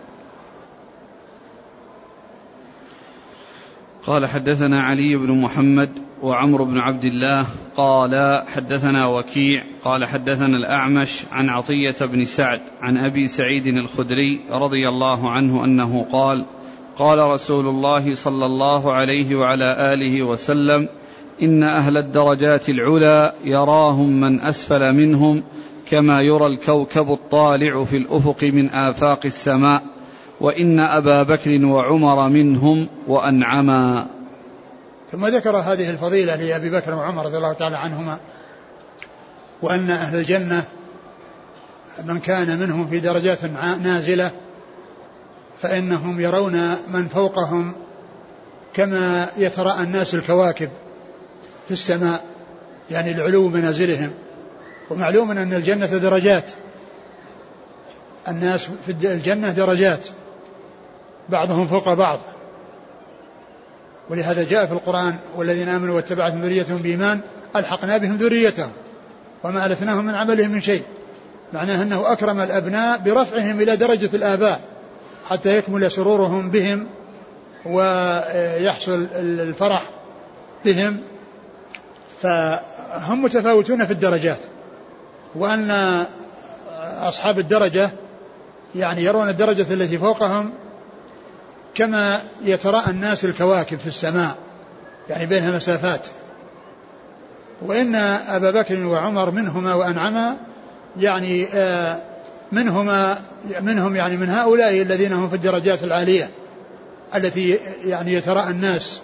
[4.07, 5.89] قال حدثنا علي بن محمد
[6.21, 7.45] وعمر بن عبد الله
[7.75, 14.89] قال حدثنا وكيع قال حدثنا الأعمش عن عطية بن سعد عن أبي سعيد الخدري رضي
[14.89, 16.45] الله عنه أنه قال
[16.95, 20.87] قال رسول الله صلى الله عليه وعلى آله وسلم
[21.41, 25.43] إن أهل الدرجات العلى يراهم من أسفل منهم
[25.91, 29.83] كما يرى الكوكب الطالع في الأفق من آفاق السماء
[30.41, 34.07] وإن أبا بكر وعمر منهم وأنعما
[35.11, 38.17] ثم ذكر هذه الفضيلة لأبي بكر وعمر رضي الله تعالى عنهما
[39.61, 40.63] وأن أهل الجنة
[42.05, 43.39] من كان منهم في درجات
[43.83, 44.31] نازلة
[45.61, 47.73] فإنهم يرون من فوقهم
[48.73, 50.69] كما يتراءى الناس الكواكب
[51.67, 52.23] في السماء
[52.91, 54.11] يعني العلو منازلهم
[54.89, 56.51] ومعلوم أن الجنة درجات
[58.27, 60.07] الناس في الجنة درجات
[61.29, 62.19] بعضهم فوق بعض
[64.09, 67.19] ولهذا جاء في القرآن والذين آمنوا واتبعتهم ذريتهم بإيمان
[67.55, 68.71] ألحقنا بهم ذريتهم
[69.43, 70.83] وما ألتناهم من عملهم من شيء
[71.53, 74.59] معناه أنه أكرم الأبناء برفعهم إلى درجة الآباء
[75.29, 76.87] حتى يكمل سرورهم بهم
[77.65, 79.89] ويحصل الفرح
[80.65, 80.97] بهم
[82.21, 84.39] فهم متفاوتون في الدرجات
[85.35, 86.05] وأن
[86.81, 87.91] أصحاب الدرجة
[88.75, 90.53] يعني يرون الدرجة التي فوقهم
[91.75, 94.35] كما يتراءى الناس الكواكب في السماء
[95.09, 96.07] يعني بينها مسافات
[97.61, 97.95] وإن
[98.27, 100.37] أبا بكر وعمر منهما وأنعما
[100.99, 101.97] يعني آه،
[102.51, 103.17] منهما
[103.61, 106.29] منهم يعني من هؤلاء الذين هم في الدرجات العالية
[107.15, 109.01] التي يعني يتراءى الناس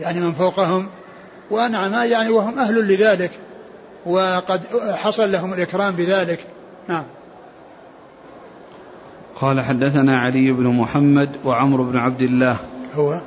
[0.00, 0.88] يعني من فوقهم
[1.50, 3.30] وأنعما يعني وهم أهل لذلك
[4.06, 4.60] وقد
[4.94, 6.40] حصل لهم الإكرام بذلك
[6.88, 7.04] نعم
[9.40, 12.56] قال حدثنا علي بن محمد وعمر بن عبد الله
[12.94, 13.20] هو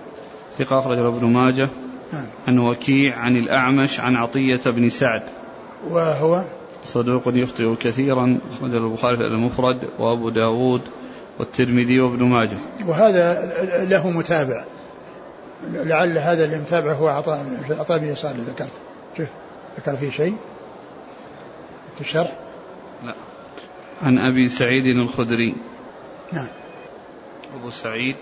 [0.60, 1.70] ثقة أخرجه ابن ماجه
[2.14, 2.28] نعم.
[2.48, 5.22] عن وكيع عن الأعمش عن عطية بن سعد
[5.90, 6.44] وهو
[6.86, 10.82] صدوق يخطئ كثيرا أخرج البخاري في المفرد وأبو داود
[11.40, 12.58] والترمذي وابن ماجه
[12.88, 13.54] وهذا
[13.90, 14.64] له متابع
[15.74, 17.46] لعل هذا اللي متابعه هو عطاء
[17.80, 18.74] عطاء بن يسار اللي ذكرت
[19.18, 19.28] شوف
[19.80, 20.36] ذكر فيه شيء
[21.96, 22.32] في الشرح؟
[23.06, 23.14] لا
[24.04, 25.56] عن أبي سعيد الخدري
[26.34, 26.48] نعم
[27.56, 28.16] أبو سعيد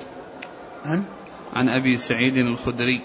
[0.86, 1.04] عن
[1.54, 3.02] عن أبي سعيد الخدري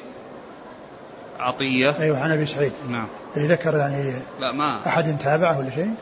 [1.38, 5.94] عطية أيوه عن أبي سعيد نعم ذكر يعني لا ما أحد تابعه ولا شيء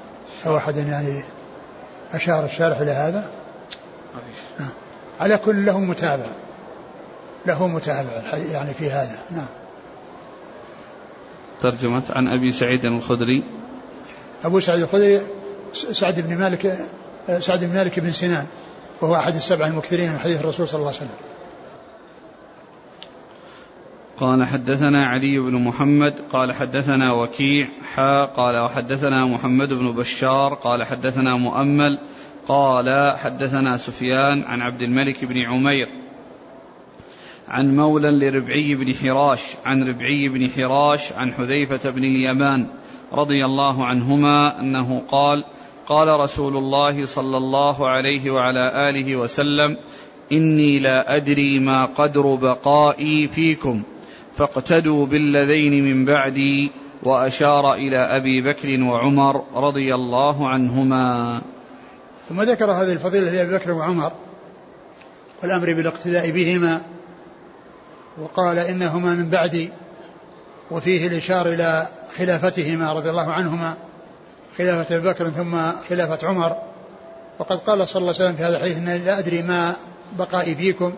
[0.46, 1.24] أو أحد يعني
[2.12, 3.30] أشار الشارح إلى هذا
[4.14, 4.20] ما
[4.60, 4.68] نعم.
[5.20, 6.26] على كل له متابع
[7.46, 9.46] له متابع يعني في هذا نعم
[11.62, 13.42] ترجمة عن أبي سعيد الخدري
[14.44, 15.20] أبو سعيد الخدري
[15.72, 16.78] سعد بن مالك
[17.40, 18.46] سعد بن مالك بن سنان
[19.02, 21.18] وهو أحد السبع المكثرين من حديث الرسول صلى الله عليه وسلم
[24.18, 30.84] قال حدثنا علي بن محمد قال حدثنا وكيع حا قال وحدثنا محمد بن بشار قال
[30.84, 31.98] حدثنا مؤمل
[32.48, 35.88] قال حدثنا سفيان عن عبد الملك بن عمير
[37.48, 42.66] عن مولى لربعي بن حراش عن ربعي بن حراش عن حذيفة بن اليمان
[43.12, 45.44] رضي الله عنهما أنه قال
[45.88, 49.76] قال رسول الله صلى الله عليه وعلى اله وسلم
[50.32, 53.82] اني لا ادري ما قدر بقائي فيكم
[54.36, 56.70] فاقتدوا بالذين من بعدي
[57.02, 61.42] واشار الى ابي بكر وعمر رضي الله عنهما
[62.28, 64.12] ثم ذكر هذه الفضيله لابي بكر وعمر
[65.42, 66.82] والامر بالاقتداء بهما
[68.22, 69.70] وقال انهما من بعدي
[70.70, 71.86] وفيه الاشاره الى
[72.18, 73.76] خلافتهما رضي الله عنهما
[74.62, 75.56] خلافة أبي بكر ثم
[75.88, 76.56] خلافة عمر
[77.38, 79.74] وقد قال صلى الله عليه وسلم في هذا الحديث أن لا أدري ما
[80.18, 80.92] بقائي فيكم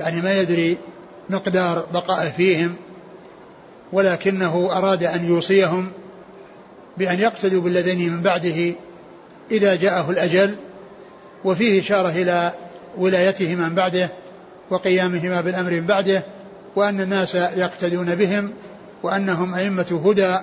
[0.00, 0.78] يعني ما يدري
[1.30, 2.74] مقدار بقائه فيهم
[3.92, 5.88] ولكنه أراد أن يوصيهم
[6.98, 8.72] بأن يقتدوا بالذين من بعده
[9.50, 10.54] إذا جاءه الأجل
[11.44, 12.52] وفيه إشارة إلى
[12.98, 14.08] ولايتهما من بعده
[14.70, 16.22] وقيامهما بالأمر من بعده
[16.76, 18.52] وأن الناس يقتدون بهم
[19.02, 20.36] وأنهم أئمة هدى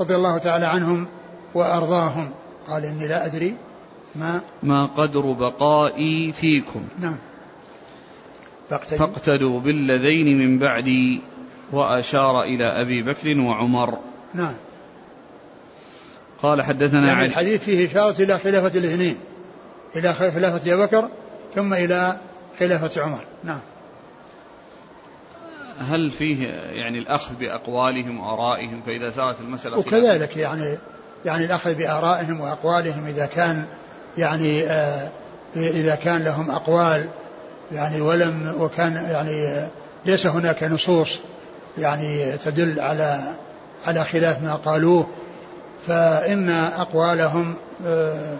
[0.00, 1.06] رضي الله تعالى عنهم
[1.54, 2.30] وأرضاهم
[2.66, 3.56] قال إني لا أدري
[4.16, 7.18] ما ما قدر بقائي فيكم نعم
[8.70, 11.20] فاقتدوا, فاقتدوا بالذين من بعدي
[11.72, 13.98] وأشار إلى أبي بكر وعمر
[14.34, 14.54] نعم
[16.42, 19.16] قال حدثنا يعني الحديث فيه إشارة إلى خلافة الاثنين
[19.96, 21.08] إلى خلافة أبي بكر
[21.54, 22.16] ثم إلى
[22.60, 23.60] خلافة عمر نعم
[25.78, 30.78] هل فيه يعني الأخذ بأقوالهم وآرائهم فإذا سارت المسألة وكذلك يعني
[31.24, 33.64] يعني الأخذ بآرائهم وأقوالهم إذا كان
[34.18, 35.08] يعني آه،
[35.56, 37.04] إذا كان لهم أقوال
[37.72, 39.68] يعني ولم وكان يعني آه،
[40.04, 41.18] ليس هناك نصوص
[41.78, 43.20] يعني تدل على
[43.84, 45.06] على خلاف ما قالوه
[45.86, 47.54] فإن أقوالهم
[47.86, 48.36] آه،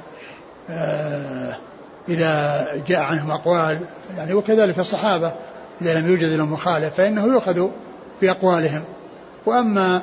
[2.08, 3.78] إذا جاء عنهم أقوال
[4.16, 5.32] يعني وكذلك الصحابة
[5.82, 7.68] إذا لم يوجد لهم مخالف فإنه يؤخذ
[8.22, 8.84] بأقوالهم
[9.46, 10.02] وأما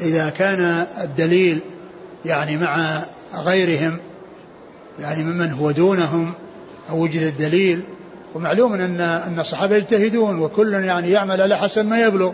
[0.00, 0.60] إذا كان
[1.04, 1.58] الدليل
[2.24, 3.00] يعني مع
[3.36, 3.98] غيرهم
[5.00, 6.34] يعني ممن هو دونهم
[6.90, 7.80] أو وجد الدليل
[8.34, 12.32] ومعلوم أن أن الصحابة يجتهدون وكل يعني يعمل على حسب ما يبلغ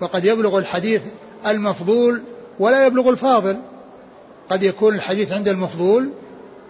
[0.00, 1.02] وقد يبلغ الحديث
[1.46, 2.22] المفضول
[2.58, 3.56] ولا يبلغ الفاضل
[4.50, 6.10] قد يكون الحديث عند المفضول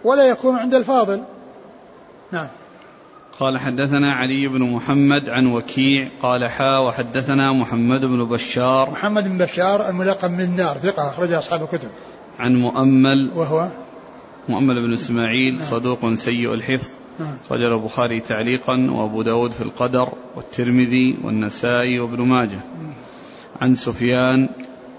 [0.04, 1.22] ولا يكون عند الفاضل
[2.32, 2.48] نعم
[3.40, 9.38] قال حدثنا علي بن محمد عن وكيع قال حا وحدثنا محمد بن بشار محمد بن
[9.38, 11.88] بشار الملقب من نار ثقة أخرجها أصحاب الكتب
[12.38, 13.68] عن مؤمل وهو
[14.48, 15.62] مؤمل بن إسماعيل نعم.
[15.62, 16.88] صدوق سيء الحفظ
[17.20, 17.38] نعم.
[17.50, 22.60] رجل البخاري تعليقا وأبو داود في القدر والترمذي والنسائي وابن ماجه
[23.60, 24.48] عن سفيان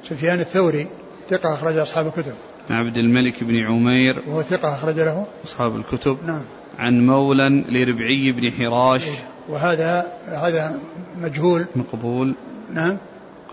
[0.04, 0.88] سفيان الثوري
[1.30, 2.34] ثقة أخرج أصحاب الكتب
[2.70, 6.42] عن عبد الملك بن عمير وهو ثقة أخرج له أصحاب الكتب نعم
[6.80, 9.06] عن مولى لربعي بن حراش
[9.50, 10.80] وهذا هذا
[11.22, 12.36] مجهول مقبول
[12.74, 12.98] نعم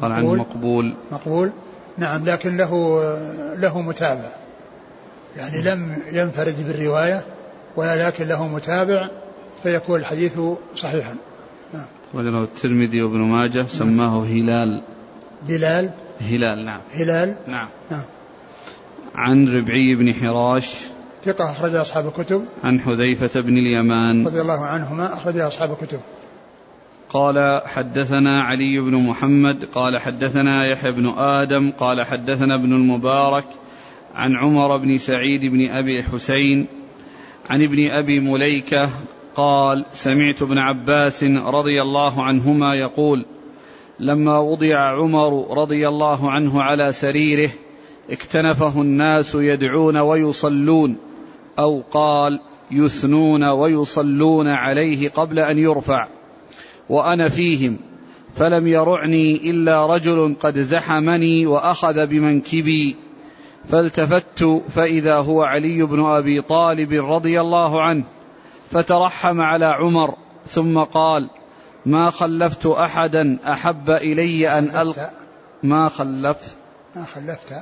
[0.00, 1.50] قال عن مقبول مقبول
[1.98, 2.70] نعم لكن له
[3.58, 4.28] له متابع
[5.36, 7.22] يعني لم ينفرد بالرواية
[7.76, 9.08] ولكن له متابع
[9.62, 10.38] فيكون الحديث
[10.76, 11.14] صحيحا
[11.74, 13.68] نعم الترمذي وابن ماجه نعم.
[13.68, 14.82] سماه هلال
[15.48, 15.90] بلال
[16.20, 18.02] هلال نعم هلال نعم, نعم.
[19.14, 20.76] عن ربعي بن حراش
[21.24, 25.98] ثقة أخرج أصحاب الكتب عن حذيفة بن اليمان رضي الله عنهما أخرج أصحاب الكتب
[27.10, 33.44] قال حدثنا علي بن محمد قال حدثنا يحيى بن آدم قال حدثنا ابن المبارك
[34.14, 36.66] عن عمر بن سعيد بن أبي حسين
[37.50, 38.90] عن ابن أبي مليكة
[39.34, 43.24] قال سمعت ابن عباس رضي الله عنهما يقول
[44.00, 47.50] لما وضع عمر رضي الله عنه على سريره
[48.10, 50.96] اكتنفه الناس يدعون ويصلون
[51.60, 52.40] أو قال
[52.70, 56.06] يثنون ويصلون عليه قبل أن يرفع
[56.88, 57.78] وأنا فيهم
[58.36, 62.96] فلم يرعني إلا رجل قد زحمني وأخذ بمنكبي
[63.64, 68.04] فالتفت فإذا هو علي بن أبي طالب رضي الله عنه
[68.70, 70.14] فترحم على عمر
[70.46, 71.30] ثم قال
[71.86, 75.10] ما خلفت أحدا أحب إلي أن ألقى
[75.62, 76.56] ما خلفت
[76.96, 77.52] ما خلفت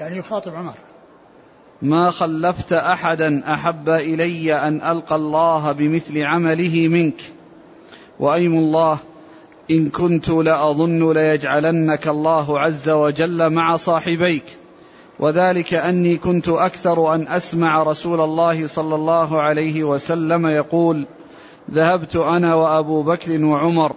[0.00, 0.74] يعني يخاطب عمر
[1.82, 7.20] ما خلفت احدا احب الي ان القى الله بمثل عمله منك
[8.20, 8.98] وايم الله
[9.70, 14.44] ان كنت لاظن ليجعلنك الله عز وجل مع صاحبيك
[15.18, 21.06] وذلك اني كنت اكثر ان اسمع رسول الله صلى الله عليه وسلم يقول
[21.70, 23.92] ذهبت انا وابو بكر وعمر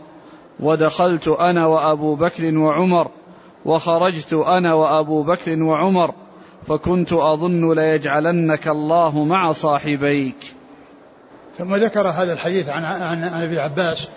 [0.59, 3.07] ودخلت انا وابو بكر وعمر
[3.65, 6.13] وخرجت انا وابو بكر وعمر
[6.67, 10.35] فكنت أظن ليجعلنك الله مع صاحبيك
[11.57, 14.07] ثم ذكر هذا الحديث عن عن, ابي عباس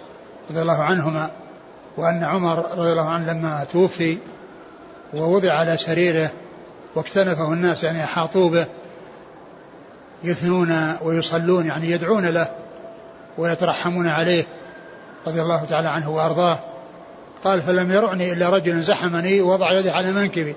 [0.50, 1.30] رضي الله عنهما
[1.96, 4.18] وان عمر رضي الله عنه لما توفي
[5.14, 6.30] ووضع على سريره
[6.94, 8.66] واكتنفه الناس يعني احاطوا به
[10.24, 12.50] يثنون ويصلون يعني يدعون له
[13.38, 14.44] ويترحمون عليه
[15.26, 16.58] رضي الله تعالى عنه وارضاه
[17.44, 20.54] قال فلم يرعني الا رجل زحمني ووضع يده على منكبي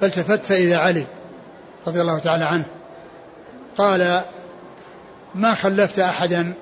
[0.00, 1.04] فالتفت فإذا علي
[1.86, 2.64] رضي الله تعالى عنه
[3.76, 4.22] قال
[5.34, 6.54] ما خلفت أحدا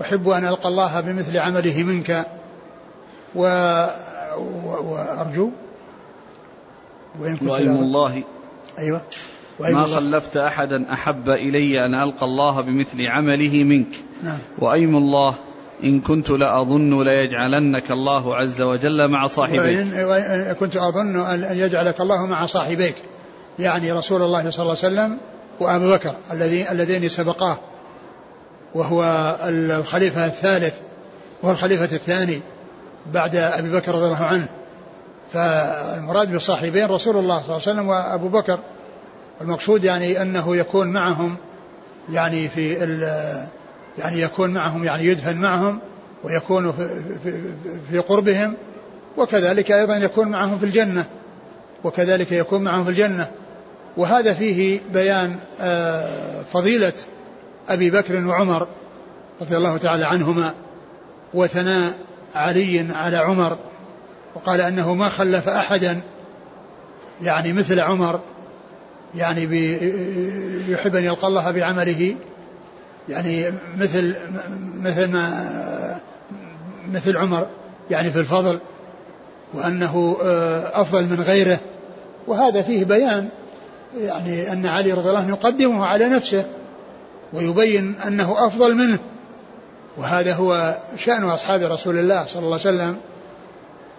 [0.00, 2.26] أحب أن ألقى الله بمثل عمله منك
[3.34, 3.42] و...
[4.36, 4.92] و...
[4.92, 5.50] وأرجو
[7.20, 8.22] وإن كنت وأيم الله
[8.78, 9.00] أيوة
[9.60, 9.96] وعلم ما الله.
[9.96, 13.88] خلفت أحدا أحب إلي أن ألقى الله بمثل عمله منك
[14.22, 14.38] نعم.
[14.58, 15.34] وأيم الله
[15.84, 22.26] إن كنت لأظن ليجعلنك الله عز وجل مع صاحبيك وإن كنت أظن أن يجعلك الله
[22.26, 22.94] مع صاحبيك
[23.58, 25.18] يعني رسول الله صلى الله عليه وسلم
[25.60, 27.58] وأبو بكر الذي اللذين سبقاه
[28.74, 29.02] وهو
[29.48, 30.74] الخليفة الثالث
[31.42, 32.40] وهو الخليفة الثاني
[33.12, 34.48] بعد أبي بكر رضي الله عنه
[35.32, 38.58] فالمراد بالصاحبين رسول الله صلى الله عليه وسلم وأبو بكر
[39.40, 41.36] المقصود يعني أنه يكون معهم
[42.12, 42.84] يعني في
[43.98, 45.78] يعني يكون معهم يعني يدفن معهم
[46.24, 46.72] ويكون
[47.90, 48.54] في, قربهم
[49.16, 51.04] وكذلك أيضا يكون معهم في الجنة
[51.84, 53.30] وكذلك يكون معهم في الجنة
[53.96, 56.92] وهذا فيه بيان آه، فضيلة
[57.68, 58.68] أبي بكر وعمر
[59.40, 60.54] رضي الله تعالى عنهما
[61.34, 61.92] وثناء
[62.34, 63.56] علي على عمر
[64.34, 66.00] وقال أنه ما خلف أحدا
[67.22, 68.20] يعني مثل عمر
[69.14, 69.42] يعني
[70.68, 72.14] يحب أن يلقى الله بعمله
[73.08, 74.16] يعني مثل
[74.84, 75.46] مثل ما
[76.92, 77.46] مثل عمر
[77.90, 78.58] يعني في الفضل
[79.54, 81.58] وأنه آه، أفضل من غيره
[82.26, 83.28] وهذا فيه بيان
[84.00, 86.44] يعني أن علي رضي الله عنه يقدمه على نفسه
[87.32, 88.98] ويبين أنه أفضل منه
[89.96, 92.96] وهذا هو شأن أصحاب رسول الله صلى الله عليه وسلم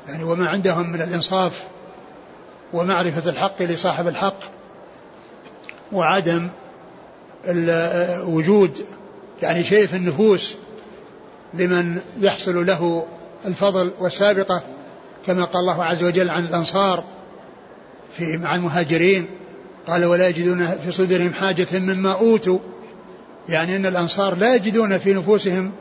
[0.08, 1.68] يعني وما عندهم من الإنصاف
[2.74, 4.38] ومعرفة الحق لصاحب الحق
[5.92, 6.50] وعدم
[7.48, 8.86] آه، وجود
[9.44, 10.56] يعني شيء في النفوس
[11.54, 13.06] لمن يحصل له
[13.46, 14.64] الفضل والسابقة
[15.26, 17.04] كما قال الله عز وجل عن الأنصار
[18.18, 19.26] في مع المهاجرين
[19.88, 22.60] قال ولا يجدون في صدرهم حاجة مما أوتوا
[23.50, 25.72] يعني أن الأنصار لا يجدون في نفوسهم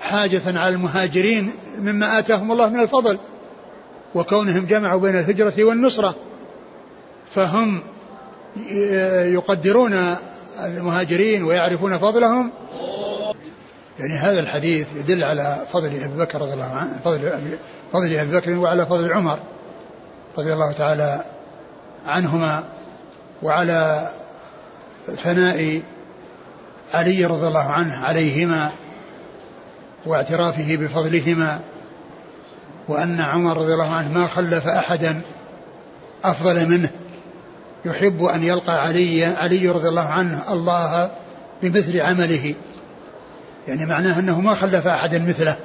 [0.00, 1.50] حاجة على المهاجرين
[1.80, 3.18] مما آتاهم الله من الفضل
[4.14, 6.14] وكونهم جمعوا بين الهجرة والنصرة
[7.34, 7.82] فهم
[9.34, 10.14] يقدرون
[10.68, 12.52] المهاجرين ويعرفون فضلهم
[13.98, 17.58] يعني هذا الحديث يدل على فضل ابي بكر رضي الله عنه فضل أبي
[17.92, 19.38] فضل ابي بكر وعلى فضل عمر
[20.38, 21.24] رضي الله تعالى
[22.06, 22.64] عنهما
[23.42, 24.10] وعلى
[25.16, 25.82] ثناء
[26.94, 28.70] علي رضي الله عنه عليهما
[30.06, 31.60] واعترافه بفضلهما
[32.88, 35.20] وأن عمر رضي الله عنه ما خلف أحدا
[36.24, 36.90] أفضل منه
[37.84, 41.10] يحب أن يلقى علي علي رضي الله عنه الله
[41.62, 42.54] بمثل عمله
[43.68, 45.56] يعني معناه أنه ما خلف أحدا مثله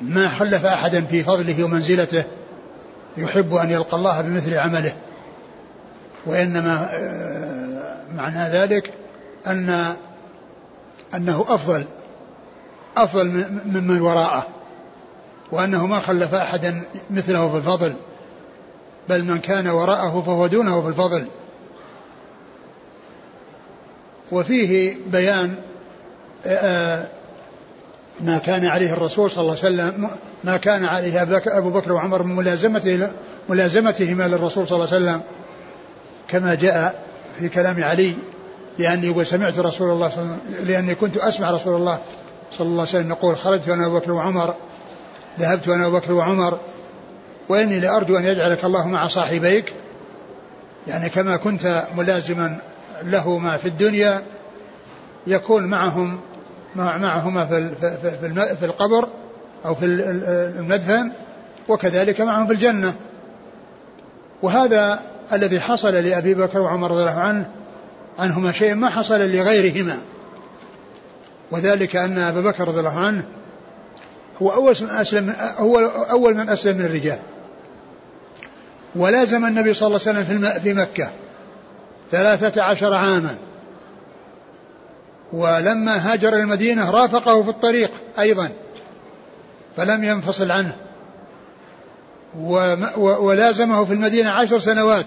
[0.00, 2.24] ما خلف أحدا في فضله ومنزلته
[3.16, 4.96] يحب أن يلقى الله بمثل عمله
[6.26, 8.92] وإنما آه، معنى ذلك
[9.46, 9.84] أن
[11.14, 11.84] أنه أفضل
[12.96, 13.28] أفضل
[13.66, 14.46] ممن وراءه
[15.52, 17.94] وأنه ما خلف أحدا مثله في الفضل
[19.08, 21.26] بل من كان وراءه فهو دونه في الفضل
[24.32, 25.54] وفيه بيان
[26.46, 27.06] آه، آه،
[28.20, 30.10] ما كان عليه الرسول صلى الله عليه وسلم
[30.44, 33.08] ما كان عليه أبو بكر وعمر من ملازمته
[33.48, 35.20] ملازمتهما للرسول صلى الله عليه وسلم
[36.28, 37.02] كما جاء
[37.38, 38.14] في كلام علي
[38.78, 41.98] لأني وسمعت رسول الله صلى الله لأني كنت أسمع رسول الله
[42.58, 44.54] صلى الله عليه وسلم يقول خرجت أنا أبو بكر وعمر
[45.40, 46.58] ذهبت أنا أبو بكر وعمر
[47.48, 49.72] وإني لأرجو أن يجعلك الله مع صاحبيك
[50.86, 52.58] يعني كما كنت ملازما
[53.02, 54.22] لهما في الدنيا
[55.26, 56.20] يكون معهم
[56.76, 57.60] مع معهما في
[58.60, 59.08] في القبر
[59.64, 59.84] أو في
[60.58, 61.10] المدفن
[61.68, 62.94] وكذلك معهم في الجنة
[64.42, 65.00] وهذا
[65.32, 67.50] الذي حصل لأبي بكر وعمر رضي الله عنه
[68.18, 69.98] عنهما شيء ما حصل لغيرهما
[71.50, 73.22] وذلك أن أبا بكر رضي الله عنه
[74.42, 75.78] هو أول من أسلم هو
[76.10, 77.18] أول من أسلم من الرجال
[78.96, 81.10] ولازم النبي صلى الله عليه وسلم في مكة
[82.10, 83.36] ثلاثة عشر عاما
[85.32, 88.50] ولما هاجر المدينة رافقه في الطريق أيضا
[89.76, 90.76] فلم ينفصل عنه
[92.96, 95.06] ولازمه في المدينة عشر سنوات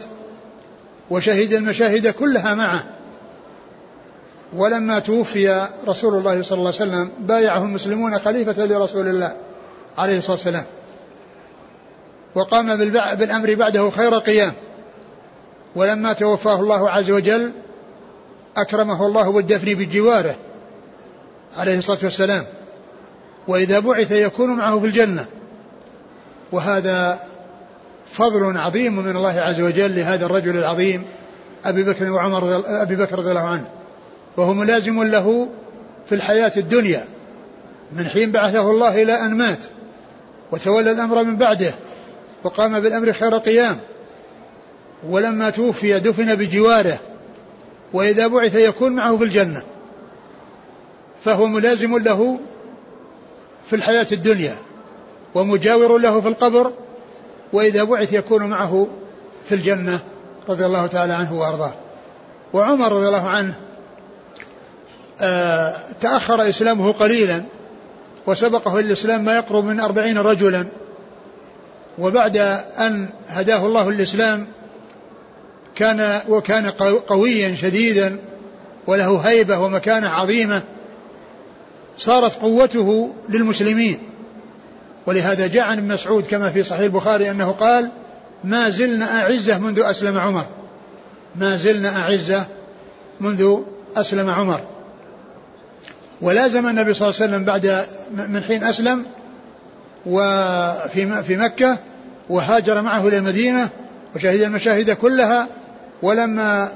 [1.09, 2.83] وشهد المشاهد كلها معه
[4.55, 9.33] ولما توفي رسول الله صلى الله عليه وسلم بايعه المسلمون خليفة لرسول الله
[9.97, 10.65] عليه الصلاة والسلام
[12.35, 12.75] وقام
[13.15, 14.51] بالأمر بعده خير قيام
[15.75, 17.51] ولما توفاه الله عز وجل
[18.57, 20.35] أكرمه الله بالدفن بجواره
[21.57, 22.43] عليه الصلاة والسلام
[23.47, 25.25] وإذا بعث يكون معه في الجنة
[26.51, 27.19] وهذا
[28.11, 31.03] فضل عظيم من الله عز وجل لهذا الرجل العظيم
[31.65, 33.65] أبي بكر وعمر أبي بكر رضي الله عنه
[34.37, 35.49] وهو ملازم له
[36.09, 37.05] في الحياة الدنيا
[37.95, 39.65] من حين بعثه الله إلى أن مات
[40.51, 41.73] وتولى الأمر من بعده
[42.43, 43.77] وقام بالأمر خير قيام
[45.09, 46.99] ولما توفي دفن بجواره
[47.93, 49.61] وإذا بعث يكون معه في الجنة
[51.23, 52.39] فهو ملازم له
[53.65, 54.55] في الحياة الدنيا
[55.35, 56.71] ومجاور له في القبر
[57.53, 58.87] وإذا بعث يكون معه
[59.45, 59.99] في الجنة
[60.49, 61.73] رضي الله تعالى عنه وأرضاه
[62.53, 63.53] وعمر رضي الله عنه
[65.21, 67.43] آه، تأخر إسلامه قليلا
[68.27, 70.65] وسبقه الإسلام ما يقرب من أربعين رجلا
[71.99, 72.37] وبعد
[72.77, 74.47] أن هداه الله الإسلام
[75.75, 76.65] كان وكان
[77.07, 78.17] قويا شديدا
[78.87, 80.63] وله هيبة ومكانة عظيمة
[81.97, 83.99] صارت قوته للمسلمين
[85.05, 87.89] ولهذا جاء عن ابن مسعود كما في صحيح البخاري أنه قال
[88.43, 90.45] ما زلنا أعزة منذ أسلم عمر
[91.35, 92.47] ما زلنا أعزة
[93.19, 93.57] منذ
[93.97, 94.59] أسلم عمر
[96.21, 97.85] ولازم النبي صلى الله عليه وسلم بعد
[98.29, 99.05] من حين أسلم
[100.05, 101.77] وفي في مكة
[102.29, 103.69] وهاجر معه إلى المدينة
[104.15, 105.47] وشهد المشاهد كلها
[106.03, 106.69] ولما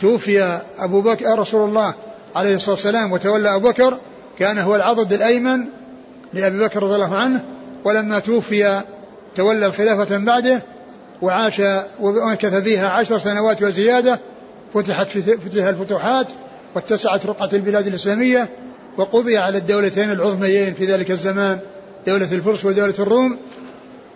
[0.00, 1.94] توفي أبو بكر رسول الله
[2.34, 3.98] عليه الصلاة والسلام وتولى أبو بكر
[4.38, 5.64] كان هو العضد الأيمن
[6.32, 7.44] لأبي بكر رضي الله عنه
[7.84, 8.82] ولما توفي
[9.36, 10.62] تولى الخلافة من بعده
[11.22, 11.62] وعاش
[12.00, 14.20] ومكث فيها عشر سنوات وزيادة
[14.74, 16.26] فتحت فتح الفتوحات
[16.74, 18.48] واتسعت رقعة البلاد الإسلامية
[18.98, 21.58] وقضي على الدولتين العظميين في ذلك الزمان
[22.06, 23.38] دولة الفرس ودولة الروم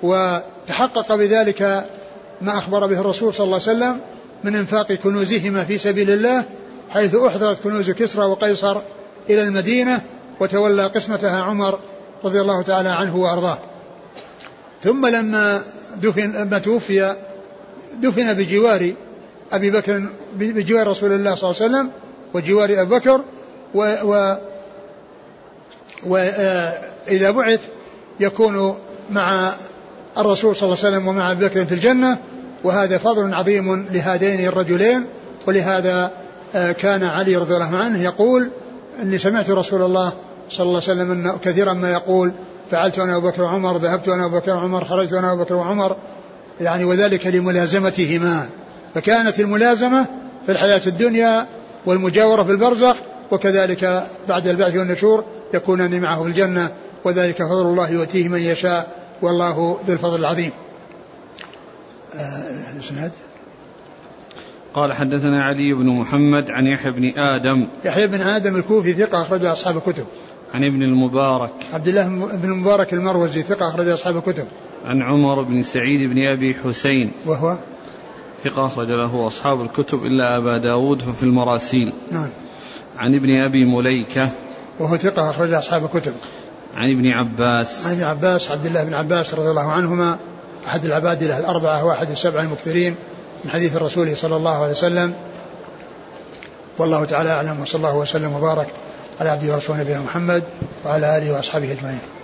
[0.02, 1.62] وتحقق بذلك
[2.42, 4.00] ما أخبر به الرسول صلى الله عليه وسلم
[4.44, 6.44] من إنفاق كنوزهما في سبيل الله
[6.90, 8.76] حيث أحضرت كنوز كسرى وقيصر
[9.30, 10.00] إلى المدينة
[10.40, 11.78] وتولى قسمتها عمر
[12.24, 13.58] رضي الله تعالى عنه وأرضاه
[14.82, 15.62] ثم لما
[15.96, 17.16] دفن لما توفي
[18.02, 18.92] دفن بجوار
[19.52, 20.04] أبي بكر
[20.36, 21.90] بجوار رسول الله صلى الله عليه وسلم
[22.34, 23.20] وجوار أبي بكر
[23.74, 24.36] و, و
[26.06, 27.60] وإذا آه، بعث
[28.20, 28.76] يكون
[29.10, 29.54] مع
[30.18, 32.18] الرسول صلى الله عليه وسلم ومع أبي بكر في الجنة
[32.64, 35.04] وهذا فضل عظيم لهذين الرجلين
[35.46, 36.10] ولهذا
[36.54, 38.48] آه، كان علي رضي الله عنه يقول
[39.02, 40.12] اني سمعت رسول الله
[40.50, 42.32] صلى الله عليه وسلم أنه كثيرا ما يقول
[42.70, 45.96] فعلت انا ابو بكر وعمر ذهبت انا ابو بكر وعمر خرجت انا ابو بكر وعمر
[46.60, 48.48] يعني وذلك لملازمتهما
[48.94, 50.06] فكانت الملازمه
[50.46, 51.46] في الحياه الدنيا
[51.86, 52.96] والمجاوره في البرزخ
[53.30, 56.70] وكذلك بعد البعث والنشور يكونان معه في الجنه
[57.04, 58.88] وذلك فضل الله يؤتيه من يشاء
[59.22, 60.50] والله ذو الفضل العظيم
[62.74, 63.12] الاسناد
[64.74, 69.44] قال حدثنا علي بن محمد عن يحيى بن ادم يحيى بن ادم الكوفي ثقه اخرج
[69.44, 70.04] اصحاب الكتب
[70.54, 72.06] عن ابن المبارك عبد الله
[72.36, 74.44] بن المبارك المروزي ثقه اخرج اصحاب الكتب
[74.86, 77.56] عن عمر بن سعيد بن ابي حسين وهو
[78.44, 82.28] ثقة أخرج له أصحاب الكتب إلا أبا داود ففي المراسيل نعم
[82.98, 84.28] عن ابن أبي مليكة
[84.78, 86.12] وهو ثقة أخرج أصحاب الكتب
[86.76, 90.18] عن ابن عباس عن ابن عباس عبد الله بن عباس رضي الله عنهما
[90.66, 92.94] أحد العبادلة الأربعة واحد السبعة المكثرين
[93.44, 95.14] من حديث الرسول صلى الله عليه وسلم
[96.78, 98.66] والله تعالى أعلم وصلى الله وسلم وبارك
[99.20, 100.42] على عبده ورسوله نبينا محمد
[100.86, 102.19] وعلى آله وأصحابه أجمعين